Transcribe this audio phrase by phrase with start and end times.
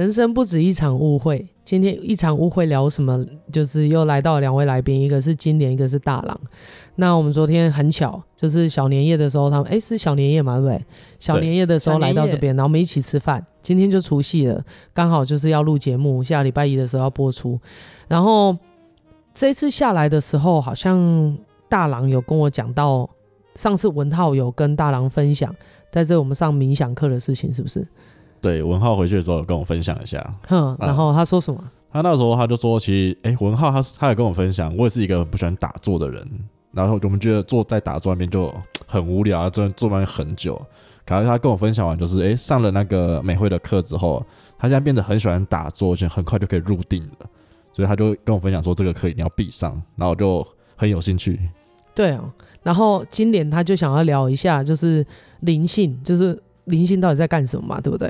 [0.00, 1.46] 好，人生不止一场误会。
[1.62, 3.22] 今天一场误会聊什么？
[3.52, 6.40] 就是又来到两位来宾，一个是金莲，一个是大郎。
[6.96, 10.84] 那我们昨天很巧，就是小年夜的时候，他们哎、欸、是小年夜嘛，对不对？
[11.18, 13.44] 小年夜的时候来到这边，然后我们一起吃饭。
[13.62, 17.60] 今天就除夕了，刚好就是要录节目，下礼拜一的时候要播出。
[18.08, 18.56] 然后
[19.34, 21.36] 这次下来的时候，好像
[21.68, 23.08] 大郎有跟我讲到，
[23.54, 25.54] 上次文浩有跟大郎分享，
[25.92, 27.86] 在这我们上冥想课的事情，是不是？
[28.40, 31.62] 对，文浩回去的时候有跟我分享一下，哼，然后他说什么？
[31.92, 36.26] 他那时候他就说，其实，哎，文浩他他也跟我分享，我也是一个不喜欢打坐的人，
[36.72, 38.54] 然后我们觉得坐在打坐那边就
[38.86, 40.60] 很无聊，坐坐那边很久。
[41.04, 44.24] 可是他跟我分享完，就是哎，上了那个美惠的课之后，
[44.56, 47.26] 他现在变得很喜欢打坐，而且很快就可以入定了，
[47.72, 50.46] 所以他就跟我分享说，这个课一定要必上，然后我就
[50.76, 51.40] 很有兴趣。
[51.92, 52.22] 对啊，
[52.62, 55.04] 然后今年他就想要聊一下，就是
[55.40, 58.08] 灵性，就是灵性到底在干什么嘛，对不对？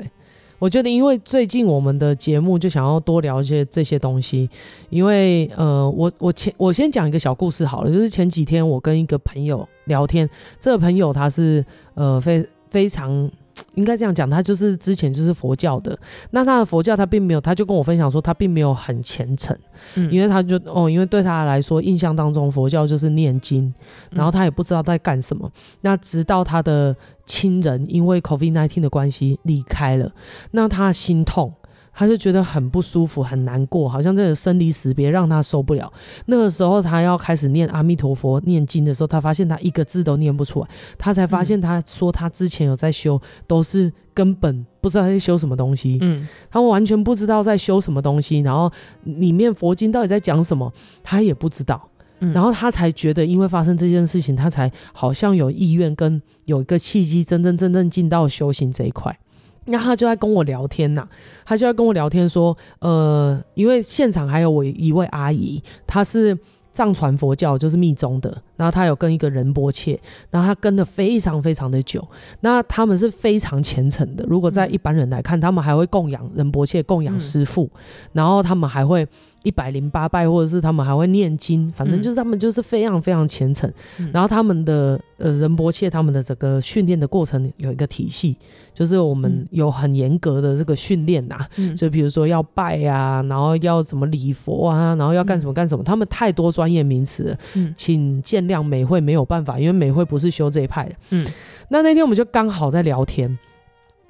[0.61, 4.47] 我觉得，因为最近我们的节目就想要多聊一些这些东西，
[4.91, 13.27] 因为呃，我我前我先讲一个小故事好了，就是前几天我跟一个朋友聊天，这个朋友他是呃非非常。
[13.75, 15.97] 应该这样讲，他就是之前就是佛教的，
[16.31, 19.57] 那他的佛教他并没有，他就跟我分享说他并没有很虔诚，
[19.95, 23.73] 嗯，因为他就哦，因为对他来说印象当中佛教就是念经，
[24.09, 30.11] 然后他也不知道在干什么，嗯，那直到他的亲人因为 COVID nineteen 的关系离开了，
[30.51, 31.53] 那他心痛。
[31.93, 35.91] 他就觉得很不舒服，很难过，好像这个生离死别让他受不了。
[36.25, 40.67] 那个时候，他要开始念阿弥陀佛念经的时候，他发现他一个字都念不出来。
[40.97, 45.97] 他才发现，他说他之前有在修，都是根本不知道他在修什么东西。
[46.01, 48.71] 嗯，他完全不知道在修什么东西，然后
[49.03, 50.71] 里面佛经到底在讲什么，
[51.03, 51.89] 他也不知道。
[52.33, 59.17] 然后他才觉得，因为发生这件事情，他才好像有意愿跟有一个契机，真真正正进到修行这一块。
[59.65, 61.09] 那他就在跟我聊天呐、啊，
[61.45, 66.37] 他就在跟我聊天说，呃，因为现场还有我一位阿姨，她是
[66.73, 69.99] 藏传佛教，就是密宗的，然后她有跟一个仁波切，
[70.29, 72.05] 然后她跟的非常非常的久，
[72.39, 74.25] 那他们是非常虔诚的。
[74.27, 77.69] 如果在一般人来看，他们还会供养仁波切，供养师父，
[78.13, 79.07] 然后他们还会。
[79.43, 83.71] 一百零八拜，或者是他们还会念经，反正就是他们就是非常非常虔诚。
[83.99, 88.37] 嗯、然后他们的呃仁波切，他们的整个训练的过程有一个体系，
[88.73, 91.45] 就是我们有很严格的这个训练呐。
[91.57, 97.35] 嗯、就比如说要拜啊，然后要怎么礼佛啊，然后要干什么干什么，他们太多专业名词
[97.75, 100.95] 请见谅美惠没有办法，因为美惠不是修这一派的。
[101.09, 101.27] 嗯，
[101.69, 103.37] 那那天我们就刚好在聊天。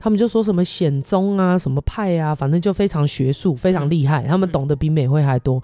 [0.03, 4.23] 他们就说什么显宗啊，什么派啊，反正就非常学术，非常厉害。
[4.23, 5.61] 他们懂得比美惠还多。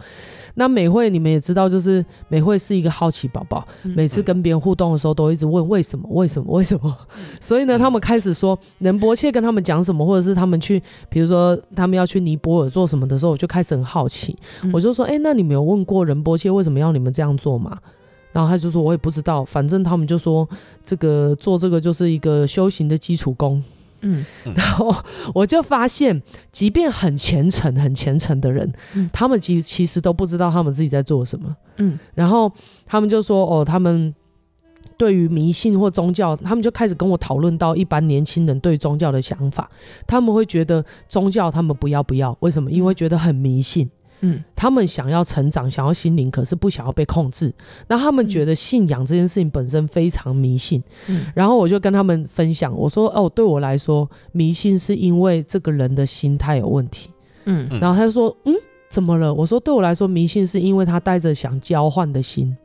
[0.53, 6.96] 那美惠你们也知道，就是美惠是一个好奇宝宝，每次跟别人互动的时候都一直问为什么，为什么，为什么。
[7.42, 14.36] 所以呢，他们开始说仁波切跟他们讲什么，或者是他们去，比如说他们要去尼泊尔做什么的时候，我就开始很好奇。
[14.72, 17.78] 我就说，哎、欸，那你们有问过仁波切为什么要你们这样做吗？
[18.31, 20.48] 然后他就说，我也不知道，反正他们就说
[20.84, 23.64] 这个做这个就是一个修行的基础功。
[24.02, 24.25] 嗯，
[24.56, 24.96] 然后
[25.34, 26.22] 我就发现，
[26.52, 31.56] 即便很虔诚、很虔诚的人，嗯、他们其其实都不知道他们自己在做什么。
[31.78, 32.52] 嗯，然后
[32.86, 34.13] 他们就说：“哦，他们
[34.97, 39.69] 对于迷信或宗教，他们就开始跟我讨论到一般年轻人对宗教的想法。
[40.06, 42.72] 他们会觉得宗教他们不要不要，为什么？
[42.72, 43.90] 因为觉得很迷信。”
[44.22, 47.53] 嗯，他们想要成长，想要心灵，可是不想要被控制。
[47.88, 50.81] 那他们觉得信仰这件事情本身非常迷信。
[51.07, 57.09] 嗯，然后我就跟他们分享，我说：“哦，对我来说，迷信是因为这个人的心态有问题。”
[57.45, 58.56] 嗯，然后他就说：“嗯，
[58.89, 62.57] 怎么了？”我说：“对我来说，迷信是因为他带着想交换的心。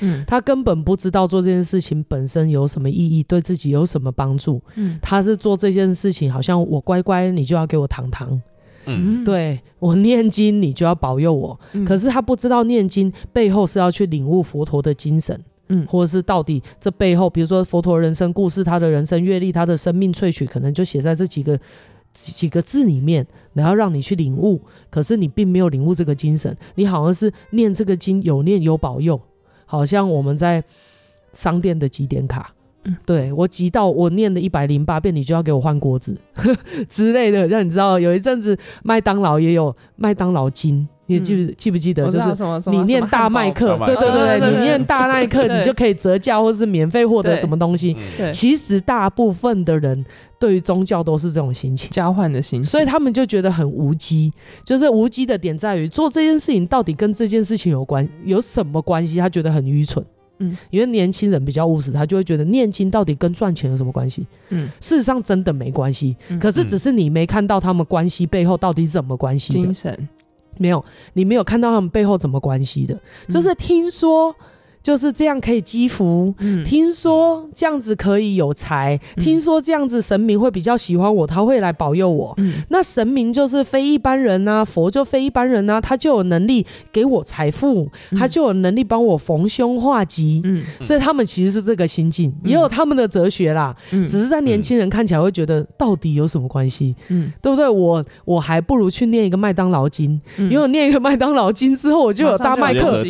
[0.00, 4.62] 嗯，他根本不知道做这件事情本身有什么意义，对自己有什么帮助。
[4.76, 8.40] 嗯，他是做这件事情，好像我乖乖，你就要给我糖糖。”
[8.86, 11.58] 嗯，对，我念经，你就要保佑我。
[11.72, 15.38] 嗯，可是他不知道念经背后是要去领悟佛陀的精神，
[15.68, 21.58] 嗯，或者是到底这背后，比如说佛陀人生故事，他的人生阅历，他的生命萃取，可能就写在这几个
[22.12, 24.60] 几几个字里面，然后让你去领悟。
[24.90, 29.20] 可是你并没有领悟这个精神，你好像是念这个经有念有保佑，
[29.66, 30.62] 好像我们在
[31.32, 32.54] 商店的几点卡。
[33.06, 36.16] 对，我急到我念了一百零八遍，你就要给我换锅子
[36.88, 42.04] 之类的，让你知道有一阵子麦当劳也有麦当劳金，你记不记不记得？
[42.10, 47.96] 就是你念大麦克，对对对对，你念大麦克，你就可以折价或是免费获得什么东西。
[48.32, 50.04] 其实大部分的人
[50.38, 54.32] 对于宗教都是这种心情，交换的心情，所以他们就觉得很无稽。
[54.64, 59.18] 就是无稽的点在于做这件事情到底跟这件事情有关有什么关系？
[59.18, 60.04] 他觉得很愚蠢。
[60.48, 64.26] 嗯，因为年轻人比较务实，他就会觉得念经到底跟赚钱有什么关系？
[64.50, 69.60] 嗯，事实上真的没关系，嗯、可是只是你没看到他们关系背后到底怎么关系的。
[69.60, 70.08] 精神
[70.58, 72.98] 没有，你没有看到他们背后怎么关系的，
[73.28, 74.34] 就是听说。
[74.84, 82.34] 就是这样可以积福，嗯，听说这样子可以有财，嗯，听说这样子神明会比较喜欢我，他会来保佑我。
[82.36, 90.42] 嗯，那神明就是非一般人啊，佛就非一般人啊，他就有能力给我财富，嗯，他就有能力帮我逢凶化吉。
[90.44, 93.74] 嗯，所以他们其实是这个心境，嗯，也有他们的哲学啦。
[93.92, 96.94] 嗯，只是在年轻人看起来会觉得到底有什么关系？
[97.08, 97.66] 嗯，对不对？
[97.66, 103.02] 我我还不如去念一个麦当劳经，嗯，因为我念一个麦当劳经之后，我就有大麦克，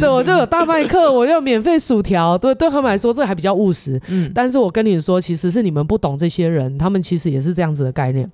[0.00, 1.17] 对，我就有大麦克。
[1.18, 4.00] 我要免费薯条，对对他们来说这还比较务实。
[4.08, 8.30] 嗯，但是我跟你说，其实是你们不懂这些人，他们其实也是这样子的概念。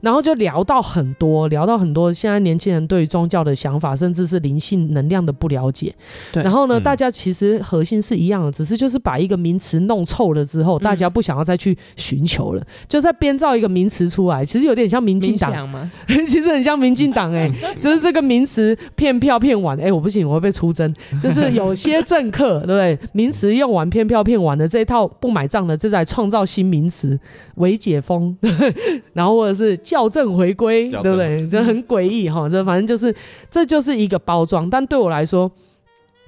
[0.00, 5.94] 然后就聊到很多，聊到很多现在年轻人对于宗教的想法，甚至是灵性能量的不了解。
[6.32, 6.42] 对。
[6.42, 14.44] 然后呢，嗯、大家其实核心是一样的，只是就是把一个名词弄臭了之后，大家不想要再去寻求了，嗯、就在编造一个名词出来。
[14.44, 15.90] 其实有点像民进党吗？
[16.26, 20.94] 其实很像民进党哎， 就是这个名词骗票骗完，哎、欸，我不行，我会被出征。
[21.20, 22.50] 就是有些政客。
[22.60, 22.98] 对不对？
[23.12, 27.18] 名词用完，骗票骗完的这一套不买账的，正在创造新名词，
[27.56, 28.36] 伪解封，
[29.14, 31.46] 然后或者是校正回归，对不对？
[31.48, 32.48] 这很诡异哈。
[32.48, 33.14] 这反正就是，
[33.50, 34.68] 这就是一个包装。
[34.68, 35.50] 但对我来说，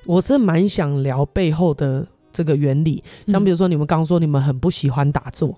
[0.07, 3.03] 我是蛮想聊背后的这个原理。
[3.27, 5.57] 像比如说，你们刚说你们很不喜欢打坐。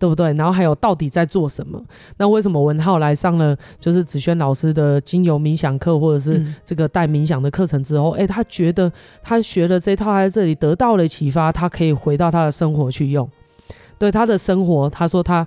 [0.00, 0.32] 对不对？
[0.32, 1.78] 然后还有到底在做什么？
[2.16, 8.90] 那为什么文浩来上了就是子轩老师的精油冥想课，或者是这个带冥想的课程之后，哎、嗯，他觉得
[9.22, 13.28] 他学了这套，他在这里得到了启发，他可以回到他的生活去用。
[13.98, 15.46] 对他的生活，他说他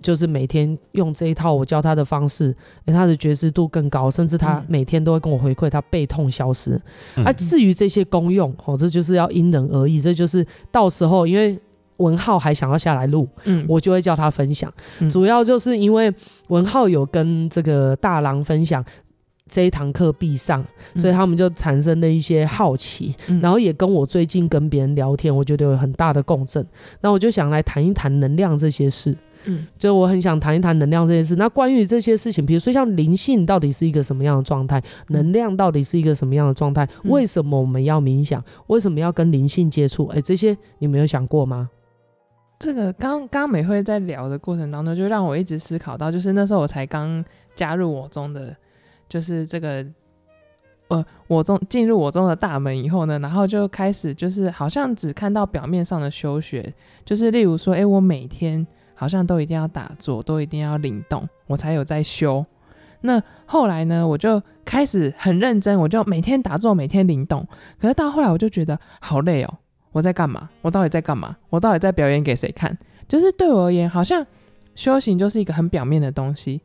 [0.00, 2.56] 就是每天用这一套我教他的方式，
[2.86, 6.80] 哎，他的觉知度更高，甚至他每天都会跟我回馈他背痛消失。
[7.16, 11.60] 嗯、啊，至于这些功用，哦，这就是要因人而异，这就是到时候因为。
[11.98, 14.72] 文浩还想要下来录，嗯，我就会叫他分享。
[15.00, 16.12] 嗯、主要就是因为
[16.48, 18.84] 文浩有跟这个大郎分享
[19.48, 26.66] 这一堂课必上，嗯、所以他们就产生了一些好奇，嗯、然后也跟我最近跟别人聊天，我觉得有很大的共振。
[27.00, 31.36] 那我就想来谈一谈能量这些事，嗯，就我很想谈一谈能量这些事。
[31.36, 36.88] 那关于这些事情，比如说像灵性到底是一个什么样的状态，能量到底是一个什么样的状态？
[37.04, 38.42] 嗯、为什么我们要冥想？
[38.68, 40.06] 为什么要跟灵性接触？
[40.06, 41.68] 哎，这些你没有想过吗？
[42.62, 47.22] 这个刚刚美惠在聊的过程当中，就让我一直思考到，就是那时候我才刚
[47.56, 48.56] 加入我中的，
[49.08, 49.84] 就是这个
[50.86, 56.72] 呃我中进入我中的大门以后呢，然后就开始就是好像只看到表面上的修学，
[57.04, 62.46] 就是例如说，诶，我每天好像都一定要打坐，都一定要灵动，我才有在修。
[63.00, 67.44] 那后来呢，我就开始很认真，我就每天打坐，每天灵动。
[67.80, 69.52] 可是到后来，我就觉得好累哦。
[69.92, 70.48] 我在干嘛？
[70.62, 71.36] 我到底在干嘛？
[71.50, 72.76] 我到底在表演给谁看？
[73.06, 74.26] 就是对我而言，好像
[74.74, 76.60] 修行就是一个很表面的东西。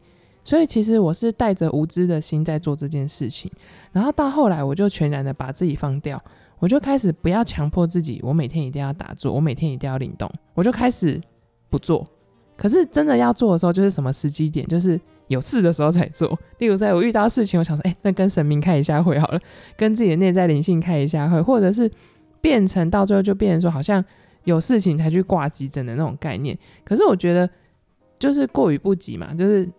[0.45, 3.51] 所以其实我是带着无知的心在做这件事情。
[3.91, 6.23] 然后到后来，我就全然的把自己放掉，
[6.59, 11.21] 我就开始不要强迫自己，我每天一定要打坐，我每天一定要灵动，我就开始
[11.69, 12.07] 不做。
[12.55, 14.65] 可是真的要做的时候，就是什么时机点？
[14.67, 16.39] 就是有事的时候才做。
[16.59, 19.39] 例如在我遇到事情，我想说，哎、那跟神明开一下会好了，
[19.75, 21.91] 跟自己的内在灵性开一下会，或者是。
[22.41, 24.03] 变成到最后就变成说，好像
[24.43, 26.57] 有事情才去挂急诊的那种概念。
[26.83, 27.49] 可是我觉得
[28.19, 29.69] 就是过于不及嘛，就是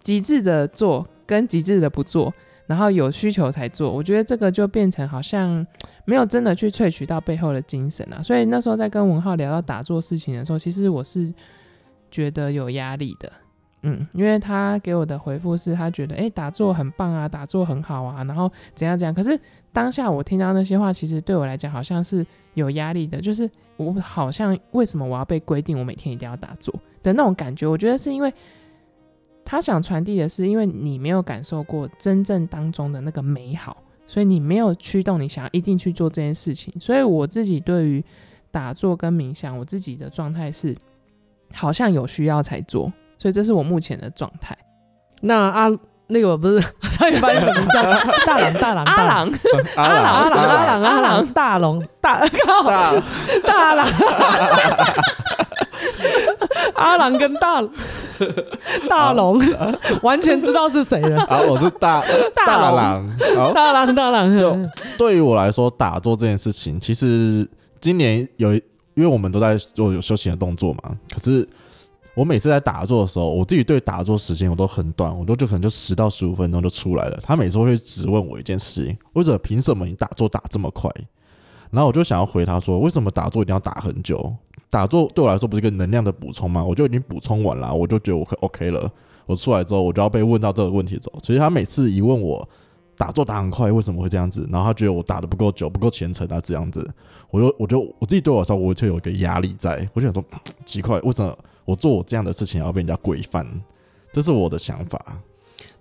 [0.00, 2.32] 极致的做跟极致的不做，
[2.66, 3.90] 然后有需求才做。
[3.92, 5.66] 我觉得这个就变成好像
[6.04, 8.22] 没有真的去萃取到背后的精神啊。
[8.22, 11.32] 所以那时候在跟文浩聊到打坐事情的时候，其实我是
[12.10, 13.30] 觉得有压力的。
[13.82, 19.14] 嗯，因为他给我的回复是他觉得，诶，打坐很棒啊，打坐很好啊，然后怎样怎样。
[19.14, 19.38] 可是
[19.76, 27.66] 当下我听到那些话，其实对我来讲好像是有压力的，就是我好像为什么我要被规定我每天一定要打坐的那种感觉。
[27.66, 28.32] 我觉得是因为
[29.44, 36.72] 他想传递的是，因为你没有感受过真正当中的那个美好，所以你没有驱动你想要一定去做这件事情。
[36.80, 38.02] 所以我自己对于
[38.50, 40.74] 打坐跟冥想，我自己的状态是
[41.52, 42.90] 好像有需要才做。
[43.18, 44.56] 所以这是我目前的状态。
[45.20, 46.62] 那阿那个不是
[46.98, 47.82] 他一般有名叫
[48.24, 49.32] 大郎大郎阿郎
[49.76, 52.70] 阿郎阿郎阿郎阿郎大龙大靠
[53.44, 53.88] 大郎
[56.74, 57.62] 阿郎跟大
[58.88, 59.40] 大龙
[60.02, 61.22] 完全知道是谁了。
[61.24, 62.02] 啊，我是大
[62.34, 63.18] 大郎
[63.54, 64.38] 大郎大郎。
[64.38, 64.56] 就
[64.96, 67.46] 对于我来说，打坐这件事情，其实
[67.80, 68.62] 今年有因
[69.02, 70.82] 为我们都在做有休息的动作嘛，
[71.12, 71.46] 可是。
[72.16, 77.20] 我每次在打坐的时候，我自己对打坐时间我都很短，我都就可能就十到十五分钟就出来了。
[77.22, 80.90] 他每次会质问我一件事情：为什么凭什么你打坐打这么快？
[81.70, 84.34] 然后我就想要回他说，为什么打坐一定要打很久？
[84.70, 86.64] 打坐对我来说不是一个能量的补充吗？
[86.64, 88.90] 我就已经补充完了，我就觉得我 OK 了。
[89.26, 92.48] 我出来之后，我就要被问到这个问题走，所以他每次一问我
[92.96, 94.48] 打坐打很快，为什么会这样子？
[94.50, 96.88] 然后他觉得我打得不够久，不够虔诚啊，这样子，
[97.30, 100.24] 我就我就我自己对我来说，我就有一个压力在，我就想说
[100.64, 103.46] 奇怪，为什么我做这样的事情要被人家规范？
[104.14, 105.20] 这是我的想法。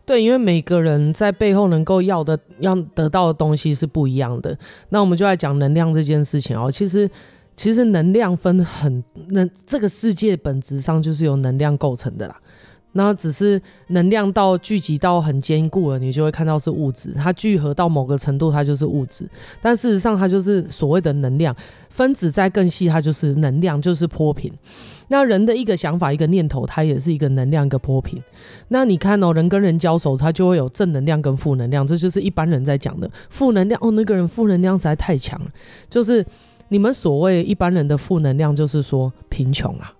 [0.05, 4.55] 对，因为每个人在背后能够要的、要得到的东西是不一样的。
[4.89, 6.69] 那我们就来讲能量这件事情哦。
[6.69, 7.09] 其实，
[7.55, 12.39] 其实能量分很，那这个世界本质上就是由能量构成的啦。
[12.97, 17.11] 那只是能量到聚集到很坚固了，你就会看到是物质。
[17.13, 19.27] 它聚合到某个程度，它就是物质。
[19.61, 21.53] 但事实上，它就是所谓的能量。
[21.89, 24.53] 分子再更细，它就是能量，就是波频。
[25.07, 28.21] 那人的一个想法、一个念头，它也是一个能量、一个波频。
[28.69, 33.79] 那你看哦，人跟人交手，它就会有正能量跟负能量，这就是一般人在讲的负能量。
[33.83, 35.49] 哦，那个人负能量实在太强了。
[35.89, 36.25] 就是
[36.69, 39.93] 你们所谓一般人的负能量，就是说贫穷啦、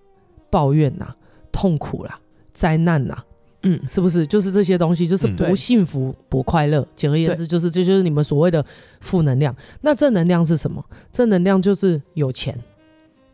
[0.49, 1.15] 抱怨呐、啊、
[1.51, 2.19] 痛苦啦、啊。
[2.53, 3.25] 灾难呐、啊，
[3.63, 5.05] 嗯，是不是就是这些东西？
[5.05, 6.87] 就是不幸福、嗯、不快乐。
[6.95, 8.65] 简而言之，就是这就是你们所谓的
[9.01, 9.53] 负能量。
[9.81, 10.81] 那正能量是什么？
[11.11, 12.57] 正能量就是有钱，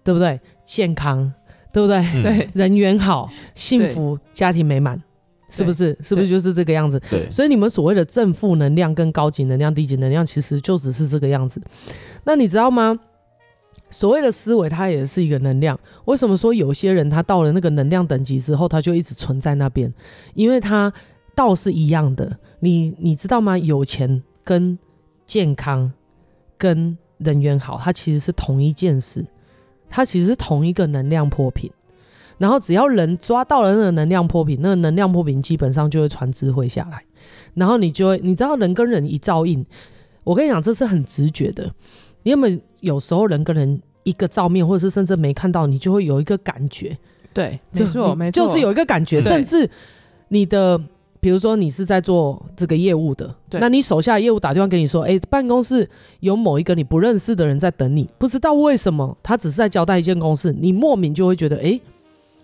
[0.04, 0.40] 对不对？
[0.66, 1.32] 健康，
[1.74, 2.02] 对不对？
[2.22, 5.02] 对、嗯，人缘好，幸福，家庭美满，
[5.50, 5.98] 是不是？
[6.02, 7.02] 是不是就是这个样子？
[7.10, 7.30] 对。
[7.30, 11.62] 所以你们所谓的正负能量跟高级能量、低级能量，其实就只是这个样子。
[12.24, 13.00] 那你知道吗？
[13.90, 15.78] 所谓的思维，它也是一个能量。
[16.06, 19.94] 为什么说有些人他到了那个能量等级之后，他就一直存在那边？
[20.34, 20.92] 因为他
[21.36, 22.38] 道是一样的。
[22.60, 23.58] 你你知道吗？
[23.58, 24.78] 有钱跟
[25.26, 25.92] 健康
[26.58, 29.26] 跟人缘好，它其实是同一件事，
[29.92, 31.70] 它其实是同一个能量波频。
[32.38, 37.04] 然后只要人抓到了那个能量波频，那个能量波频基本上就会传智慧下来。
[37.54, 39.64] 然后你就会，你知道人跟人一照应，
[40.24, 41.72] 我跟你讲，这是很直觉的。
[42.24, 46.98] 你有没有有时候人跟人一个照面，或者是甚至没看到，你就会有一个感觉，
[47.32, 49.70] 对，没错，没错，就是有一个感觉，甚至
[50.30, 50.82] 你的，
[51.22, 55.88] 比如说你是在做这个业务的，对，那你手下的业务打电话给你说，哎、欸，办公室
[56.20, 61.80] 有某一个你不认识的人在等你，不知道为什么，他只是在交代一件公事，你莫名就会觉得，哎、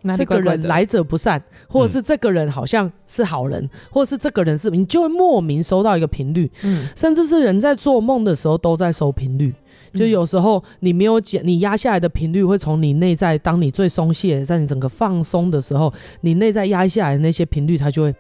[0.04, 9.54] 欸，这个人来者不善，或者是这个人好像是好人，嗯、或者是这个人是，你就会莫名收到一个频率，嗯，甚至是人在做梦的时候都在收频率。
[9.94, 15.92] 就有时候你没有减，你压下来的频率会从你内在，当你最松懈，在你整个放松的时候，
[16.22, 18.14] 你内在压下来的那些频率，它就会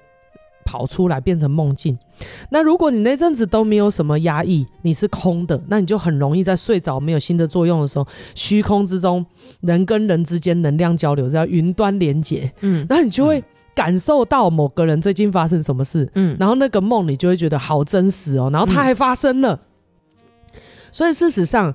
[0.68, 1.98] 跑出来变成梦境。
[2.50, 8.06] 那如果你那阵子都没有什么压抑，你是空的，那你就很容易在睡着没有新的作用的时候，
[8.36, 9.26] 虚空之中，
[9.62, 13.42] 人跟人之间能量交流叫云端连接，嗯，那你就会
[13.74, 19.58] 感受到某个人最近发生什么事，嗯，然后那个梦你就会觉得好真实哦，然后它还发生了。
[20.92, 21.74] 所以事实上，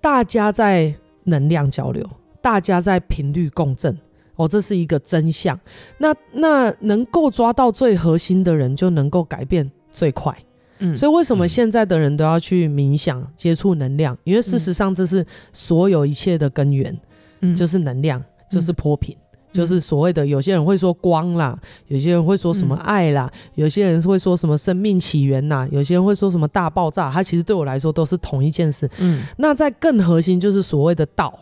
[0.00, 2.08] 大家在能量交流，
[2.40, 3.98] 大家在频率共振，
[4.38, 5.60] 哦，这是一个真相。
[5.98, 10.34] 那那能够抓到最核心的人，就能够改变最快。
[10.78, 14.16] 嗯，所以为什么现在的人都要去冥想、接触能量？
[14.24, 16.96] 因为事实上，这是所有一切的根源，
[17.40, 19.14] 嗯，就是能量，就是波频。
[19.50, 28.88] 就是所谓的，有些人会说光啦，有些人会说什么爱啦，嗯、有些人会说什么生命起源呐，有些人会说什么大爆炸，它其实对我来说都是同一件事。
[28.98, 31.36] 嗯，那在更核心就是所谓的道，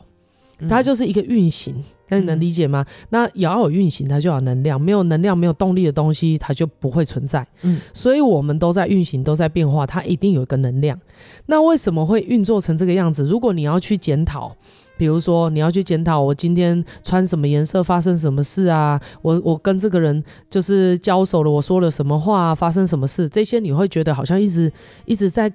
[0.69, 1.75] 它就是一个运行，
[2.09, 2.85] 那、嗯、你能理解吗？
[3.11, 7.47] 那要有运行，它就有能量，没有能量、没有动力的东西，它就不会存在。
[7.63, 10.99] 嗯，所以我们都在运行，都在变化，它一定有一个能量。
[11.47, 13.25] 那为什么会运作成这个样子？
[13.25, 14.57] 如果你要去检讨。
[14.99, 18.99] 比如说，你要去检讨我今天穿什么颜色，发生什么事啊？
[19.21, 23.29] 我我跟这个人就是交手了，我说了什么话，发生什么事？
[23.29, 24.73] 这些你会觉得好像一直
[25.05, 25.53] 一直在。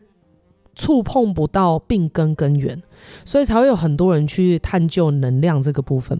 [0.74, 2.82] 触碰不到病根根源，
[3.26, 6.20] 所以才会有很多人去探究能量这个部分。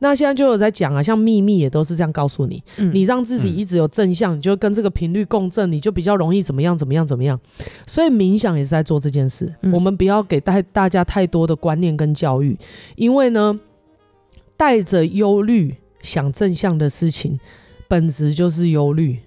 [0.00, 7.40] 那现在就有在讲啊，像秘密也都是这样告诉你，嗯，你让自己一直有正向，你就跟这个频率共振，你就比较容易怎么样怎么样怎么样。
[7.86, 9.52] 所以冥想也是在做这件事。
[9.72, 12.56] 我们不要给大大家太多的观念跟教育，
[12.96, 13.58] 因为呢，
[14.58, 17.40] 带着忧虑想正向的事情，
[17.88, 19.18] 本质就是忧虑。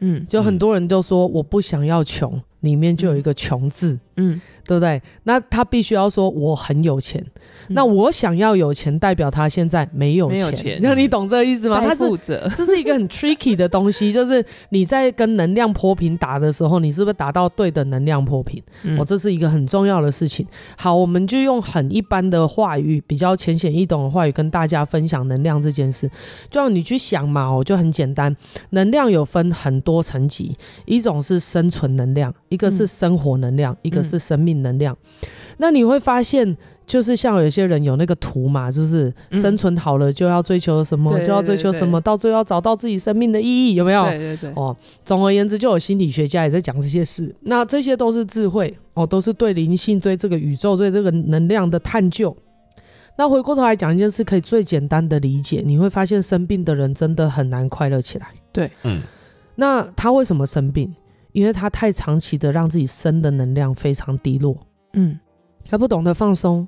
[0.00, 2.40] 嗯，就很多人都说我不想要穷。
[2.60, 5.00] 里面就有一个穷字，嗯，对不对？
[5.24, 7.24] 那他必须要说我很有钱，
[7.68, 10.78] 嗯，那我想要有钱，代表他现在没有钱。
[10.82, 11.80] 那你懂这个意思吗？
[11.80, 12.04] 他是
[12.56, 18.62] 这是一个很 tricky 的东西，就是你在跟能量波平打的时候，你是不是达到对的能量波平？
[18.82, 20.46] 嗯，哦，这是一个很重要的事情。
[20.76, 26.08] 好，我们就用很一般的话语，比较浅显易懂的话语，跟大家分享能量这件事。
[26.50, 28.34] 就让你去想嘛，哦，就很简单，
[28.70, 32.34] 能量有分很多层级，一种是生存能量。
[32.48, 34.96] 一个是生活能量，嗯、一个是是生命能量。
[35.22, 36.56] 嗯、那你会发现。
[36.86, 44.02] 就是像有些人有那个图嘛，就是生存好了就要追求什么，嗯、就要追求什么，到最后要找到自己生命的意义，有没有？
[44.06, 44.52] 对对对。
[44.56, 47.32] 哦，总而言之，就有心理学家也在讲这些事。
[47.42, 52.36] 那这些都是智慧哦，都是对灵性、对这个宇宙、对这个能量的探究。
[53.16, 58.26] 那回过头来讲一件事，可以最简单的理解，你会发现生病的人真的很难快乐起来。
[58.52, 59.00] 对，嗯。
[59.54, 60.92] 那他为什么生病？
[61.32, 64.66] 因为他太长期的让自己生的能量非常低落。
[64.94, 65.18] 嗯，
[65.68, 66.66] 他不懂得放松。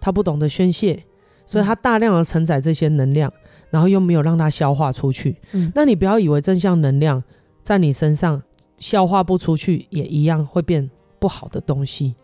[0.00, 1.02] 他不懂得宣泄，
[1.44, 3.32] 所以他大量的承载这些能量，
[3.68, 5.36] 然后又没有让它消化出去。
[5.50, 7.20] 嗯，那你不要以为正向能量
[7.64, 8.40] 在你身上
[8.76, 10.88] 消化不出去，也一样会变
[11.18, 12.14] 不好的东西。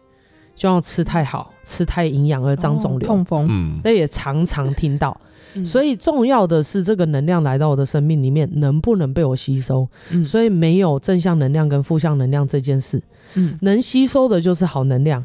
[0.55, 5.19] 就要吃太好，吃太营养而长肿瘤、痛风，嗯，那也常常听到。
[5.65, 9.89] 所以重要的是这个能量来到我的生命里面，能不能被我吸收？
[10.11, 13.01] 嗯，所以没有正向能量跟负向能量这件事。
[13.35, 15.25] 嗯，能吸收的就是好能量。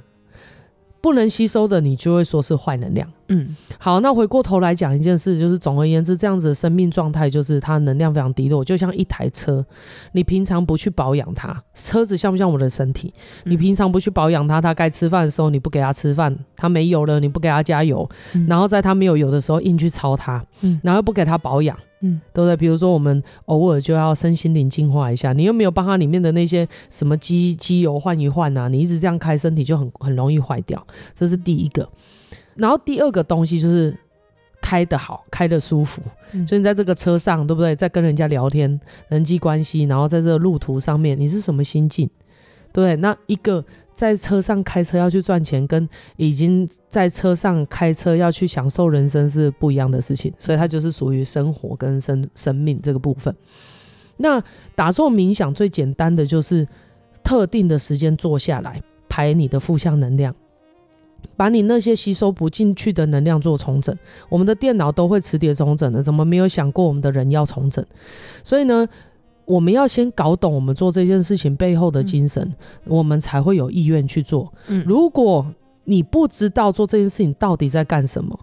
[1.02, 3.12] 不能吸收的，你就会说是坏能量。
[3.30, 9.64] 嗯，好，那回过头来讲一件事，就是总而言之，这样子的生命状态就是它能量非常低落，就像一台车，
[10.14, 13.14] 你平常不去保养它，车子像不像我们的身体？
[13.46, 18.10] 你平常不去保养它，它该吃饭的时候你不给它吃饭，它没油了你不给它加油，
[18.48, 20.44] 然后在它没有油的时候硬去操它，
[20.82, 21.78] 然后又不给它保养。
[22.02, 22.56] 嗯，对不对？
[22.56, 30.82] 比如说，我们偶尔就要身心灵净化一下，你又没有帮它里面的那些什么机机油换一换啊，你一直这样开，身体就很很容易坏掉。
[31.14, 31.88] 这是第一个。
[32.60, 33.96] 然后第二个东西就是
[34.62, 36.02] 开得好，开得舒服。
[36.34, 37.76] 嗯，就你在这个车上，对不对？
[37.76, 42.10] 在跟人家聊天，人际关系，然后在这个路途上面，你是什么心境？
[42.72, 43.66] 对，那一个。
[44.00, 45.86] 在车上开车要去赚钱，跟
[46.16, 53.36] 已经在车上开车要去享受人生是不一样的事情，所以它就是属于生活跟生生命这个部分。
[54.16, 54.42] 那
[54.74, 56.66] 打坐冥想最简单的就是
[57.22, 60.34] 特定的时间坐下来，排你的负向能量，
[61.36, 63.96] 把你那些吸收不进去的能量做重整。
[64.28, 67.86] 我们的电脑都会磁碟重整的，怎么没有想过我们的人要重整？
[68.44, 68.88] 所以呢，
[69.46, 74.52] 我们要先搞懂我们做这件事情背后的精神，嗯、我们才会有意愿去做。
[74.68, 75.46] 嗯，如果
[75.86, 78.38] 你不知道做这件事情到底在干什么，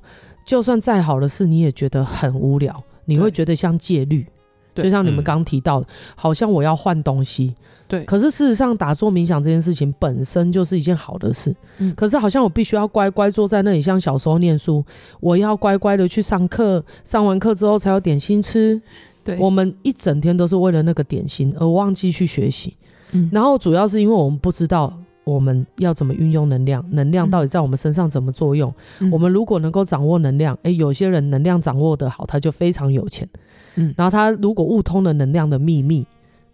[0.47, 4.27] 就算再好的事，你也觉得很无聊，你会觉得像戒律。
[4.75, 7.55] 就像你们刚提到的，嗯、好像我要换东西。
[7.89, 11.55] 对，可是事实上，打坐冥想这件事情本身就是一件好的事。
[11.79, 14.85] 嗯，可是好像我必须要乖乖坐在那里，像小时候念书，
[15.21, 18.81] 我要乖乖的去上课，上完课之后才有点心吃。
[19.23, 22.77] 对，我们一整天都是为了那个点心而忘记去学习，
[23.13, 24.93] 嗯，然后主要是因为我们不知道
[25.25, 28.73] 我们要怎么运用能量，能量到底在我们身上怎么作用。
[29.01, 33.29] 嗯，我们如果能够掌握能量，诶，有些人能量掌握得好，他就非常有钱，
[33.75, 36.07] 嗯，然后他如果悟通了能量的秘密，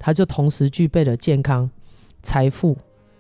[0.02, 1.70] 他就同时具备了健康、
[2.22, 2.76] 财富，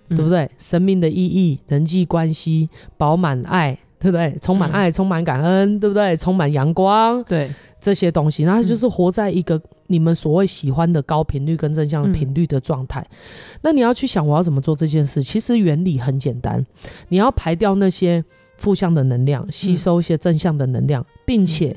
[0.08, 0.40] 对不对？
[0.40, 2.68] 嗯，生命的意义、人际关系、
[2.98, 4.36] 饱满爱，对不对？
[4.42, 6.16] 充满爱、充满感恩，对不对？
[6.16, 7.50] 充满阳光，对。
[7.80, 13.00] 这些东西，那它就是活在一个你们所谓喜欢的高频率跟正向频率的状态。
[13.10, 15.20] 嗯、那你要去想，我要怎么做这件事？
[15.20, 16.64] 其实原理很简单，
[17.08, 18.24] 你要排掉那些
[18.56, 21.76] 负向的能量，吸收一些正向的能量，嗯、并且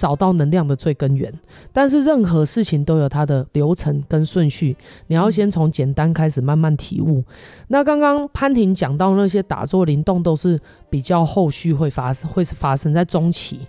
[0.00, 1.30] 找到能量的最根源。
[1.74, 4.74] 但是任何事情都有它的流程跟顺序，
[5.08, 7.22] 你要先从简单开始，慢慢体悟。
[7.68, 10.58] 那刚刚潘婷讲到那些打坐灵动，都是
[10.88, 13.60] 比较后续会发生，会是发生在中期。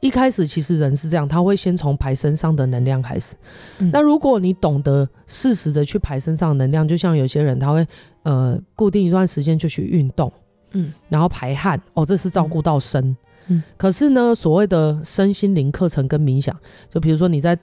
[0.00, 3.36] 一开始其实人是这样，他会先从排身上的能量开始。
[3.78, 7.86] 嗯、那如果你懂得适时的去排身上的能量，就像有些人他会
[8.24, 10.32] 呃固定一段时间就去运动，
[10.72, 13.04] 嗯，然后排汗，哦，这是照顾到身。
[13.04, 13.16] 嗯
[13.50, 16.56] 嗯、可是呢，所谓的身心灵课程跟冥想，
[16.88, 17.58] 就比如说你在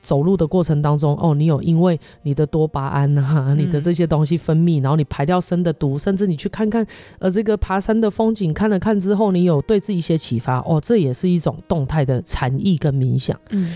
[0.00, 6.86] 走路的过程当中，哦，你有因为你的多巴胺啊，你的这些东西分泌，嗯、然后你排掉身的毒，甚至你去看看
[7.18, 13.38] 呃这个爬山的风景，看了看之后，你有对自己一些启发，哦，这也是一种动态的禅意跟冥想。
[13.50, 13.68] 嗯。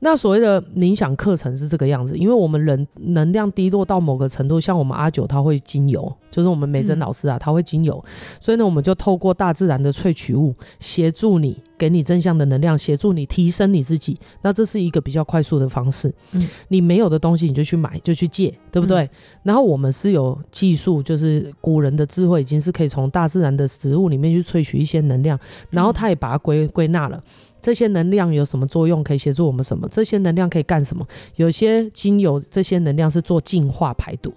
[0.00, 8.02] 那所谓的冥想课程是这个样子，因为我们人能量低落到某个程度，像我们阿九他会精油，就是我们美珍老师啊，他会精油，
[8.40, 11.62] 所以呢，我们就透过大自然的萃取物协助你。
[11.80, 16.12] 给你正向的能量，协助你提升你自己，那这是一个比较快速的方式。
[16.32, 19.04] 嗯，你没有的东西，你就去买，就去借，对不对？
[19.04, 19.10] 嗯、
[19.44, 25.40] 然后我们是有技术，就是古人的智慧，已经是可以从大自然的植物里面去萃取一些能量，
[25.70, 27.24] 然后他也把它归归纳了。
[27.62, 29.04] 这些能量有什么作用？
[29.04, 29.86] 可以协助我们什么？
[29.90, 31.06] 这些能量可以干什么？
[31.36, 34.30] 有些精油，这些能量是做净化排毒；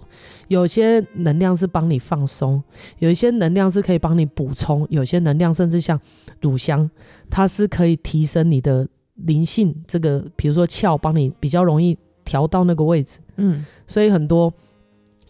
[0.48, 2.60] 有些能量是帮你放松；
[2.98, 5.98] 有一些能量是可以帮你补充；有些能量甚至像
[6.42, 6.90] 乳香。
[7.30, 13.20] 它是可以提升你的灵性，这个比如说窍，帮你比较容易调到那个位置。
[13.36, 14.52] 嗯，所以很多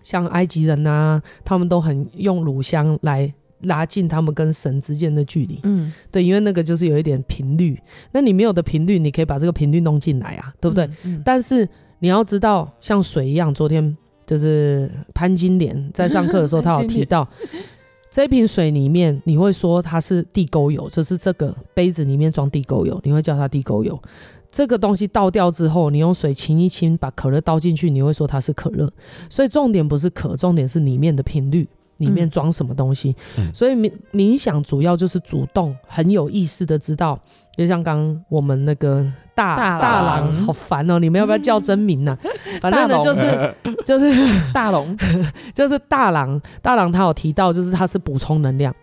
[0.02, 5.60] 像埃及人啊，他们都很用乳香来拉近他们跟神之间的距离。
[5.62, 7.80] 嗯，对，因为那个就是有一点频率，
[8.12, 10.84] 那你没有的频率，你可以把这个频率弄进来啊，对不对？
[11.04, 11.66] 嗯嗯、但是
[12.00, 17.26] 你要知道，像水一样，昨天就是潘金莲在上课的时候，他有提到
[18.14, 24.00] 这瓶水里面，你会说它是地沟油，就是这个杯子里面装地沟油，你会叫它地沟油。
[24.52, 28.88] 这个东西倒掉之后，你用水清一清，把可乐倒进去，你会说它是可乐。
[29.28, 33.16] 所以重点不是可，重点是里面的频率，里面装什么东西。
[33.36, 37.20] 嗯、所以冥冥想主要就是主动、很有意识的知道，
[37.56, 42.18] 就像刚刚我们那个大大郎，好烦哦，你们要不要叫真名呐、啊？
[42.24, 44.96] 嗯、 反正呢就是 就是大龙，
[45.54, 48.74] 就是大郎大郎他有提到，就是他是补充能量。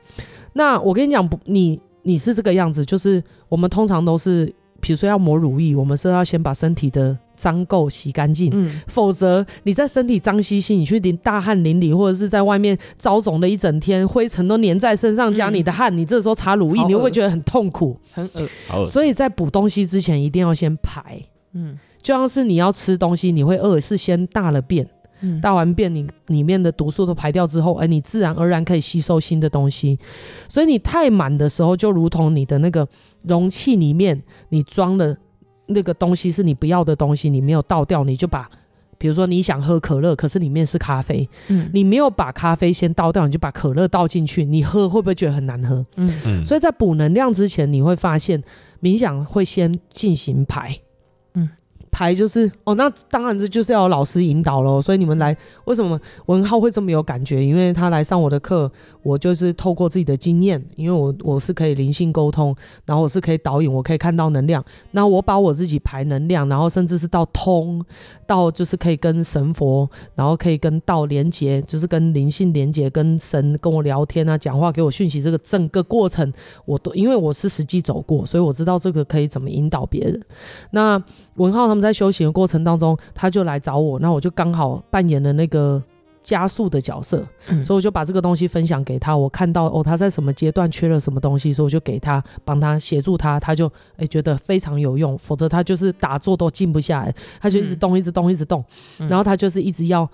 [0.53, 4.53] 那我跟你讲，不，你你是这个样子，就是我们通常都是。
[4.83, 17.99] 比如说要抹乳液，我们是要先把身体的脏垢洗干净，嗯，否则你在身体脏兮兮，你去淋大汗淋漓，或者是在外面遭肿了一整天，灰尘都粘在身上，加你的汗，嗯、你这时候擦乳液，你会不会觉得很痛苦？
[18.13, 18.85] 很恶。
[18.85, 21.19] 所以在补东西之前，一定要先排，
[21.53, 24.87] 嗯，就像是你要吃东西，你会饿，是先大了便。
[25.39, 29.95] 大完便，你里面的毒素都排掉之后，哎，你自然而然可以吸收新的东西。
[30.49, 32.87] 所以你太满的时候，就如同你的那个
[33.21, 35.15] 容器里面，你装了
[35.73, 38.49] 那个东西是你不要的东西，你没有倒掉，你就把，
[38.97, 45.85] 比如说你想喝可乐，可是里面是咖啡，嗯，你没有把咖啡先倒掉，你就把可乐倒进去，你喝会不会觉得很难喝？
[45.95, 46.45] 嗯嗯。
[46.45, 48.43] 所以在补能量之前，你会发现
[48.81, 50.79] 冥想会先进行排。
[51.91, 54.81] 排就是哦，那当然这就是要有老师引导喽。
[54.81, 57.43] 所以你们来，为什么文浩会这么有感觉？
[57.43, 58.71] 因为他来上我的课，
[59.03, 64.63] 我就是透过自己的经验，因为我我是可以灵性沟通，然后我是可以导引，我可以看到能量。
[64.91, 67.83] 那我把我自己排能量，然后甚至是到通，
[68.25, 76.31] 到就是可以跟神佛，然后可以跟道连接，就是跟灵性连接，跟神跟我聊天啊，讲话给我讯息，这个整个过程
[76.63, 80.21] 我都因为我是实际走过，所以我知道这个可以怎么引导别人。
[80.71, 81.03] 那
[81.35, 81.80] 文浩他们。
[81.81, 85.81] 在修行的过程当中，他就来找我，那我就刚好扮演了那个
[86.21, 89.17] 加速的角色，嗯、所以我就把这个东西分享给他。
[89.17, 93.65] 我看到哦，他在什么阶段缺了什么东西，所以我就给他帮他协助他，他就
[93.97, 95.17] 诶、欸、觉得非常有用。
[95.17, 98.63] 否则他就是打坐都静不下来，他就一直动，一直动，一直动，
[98.99, 100.07] 嗯、然后他就是一直要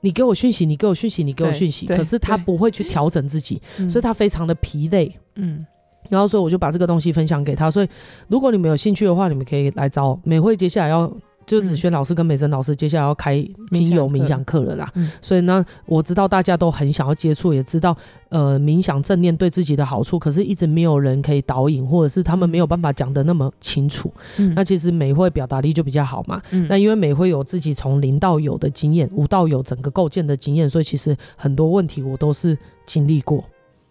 [0.00, 5.12] 你给我讯息，你给我讯息，你给我讯息，可是他不会去调整自己，所以他非常的疲累。
[5.34, 5.66] 嗯。
[6.10, 7.70] 然后，所以我就把这个东西分享给他。
[7.70, 7.88] 所以，
[8.28, 10.54] 如果你们有兴趣的话，你们可以来找美惠。
[10.54, 11.10] 接下来要
[11.46, 13.42] 就子轩老师跟美珍老师，接下来要开
[13.72, 14.88] 精油冥想课了啦。
[14.94, 17.96] 嗯、所以呢，我知道大家都很想要接触，也知道
[18.28, 24.12] 呃冥想正念对自己的好处，可是一直没有人可以导引，或者是他们没有办法讲得那么清楚。
[24.36, 26.40] 嗯、那其实美惠表达力就比较好嘛。
[26.50, 33.42] 嗯、那因为美惠有自己从零到有的经验，无到有整个构建的经验，所以其实很多问题我都是经历过。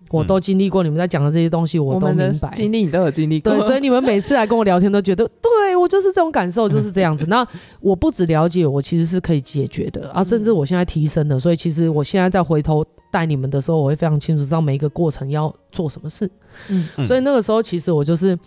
[0.09, 2.51] 我都经历过，你们在讲的这些东西，我都明白。
[2.53, 7.25] 经历你都有经历过，对，所以你们每次来跟我聊天，都觉得 对我就是这种感受，就是这样子。
[7.29, 7.47] 那
[7.79, 16.29] 我不只了解，我其实是可以解决的啊，甚至我现在提升了，所以其实我现在再回头带你们的时候，我会非常清楚知道每一个过程要做什么事。
[16.69, 18.37] 嗯，所以那个时候其实我就是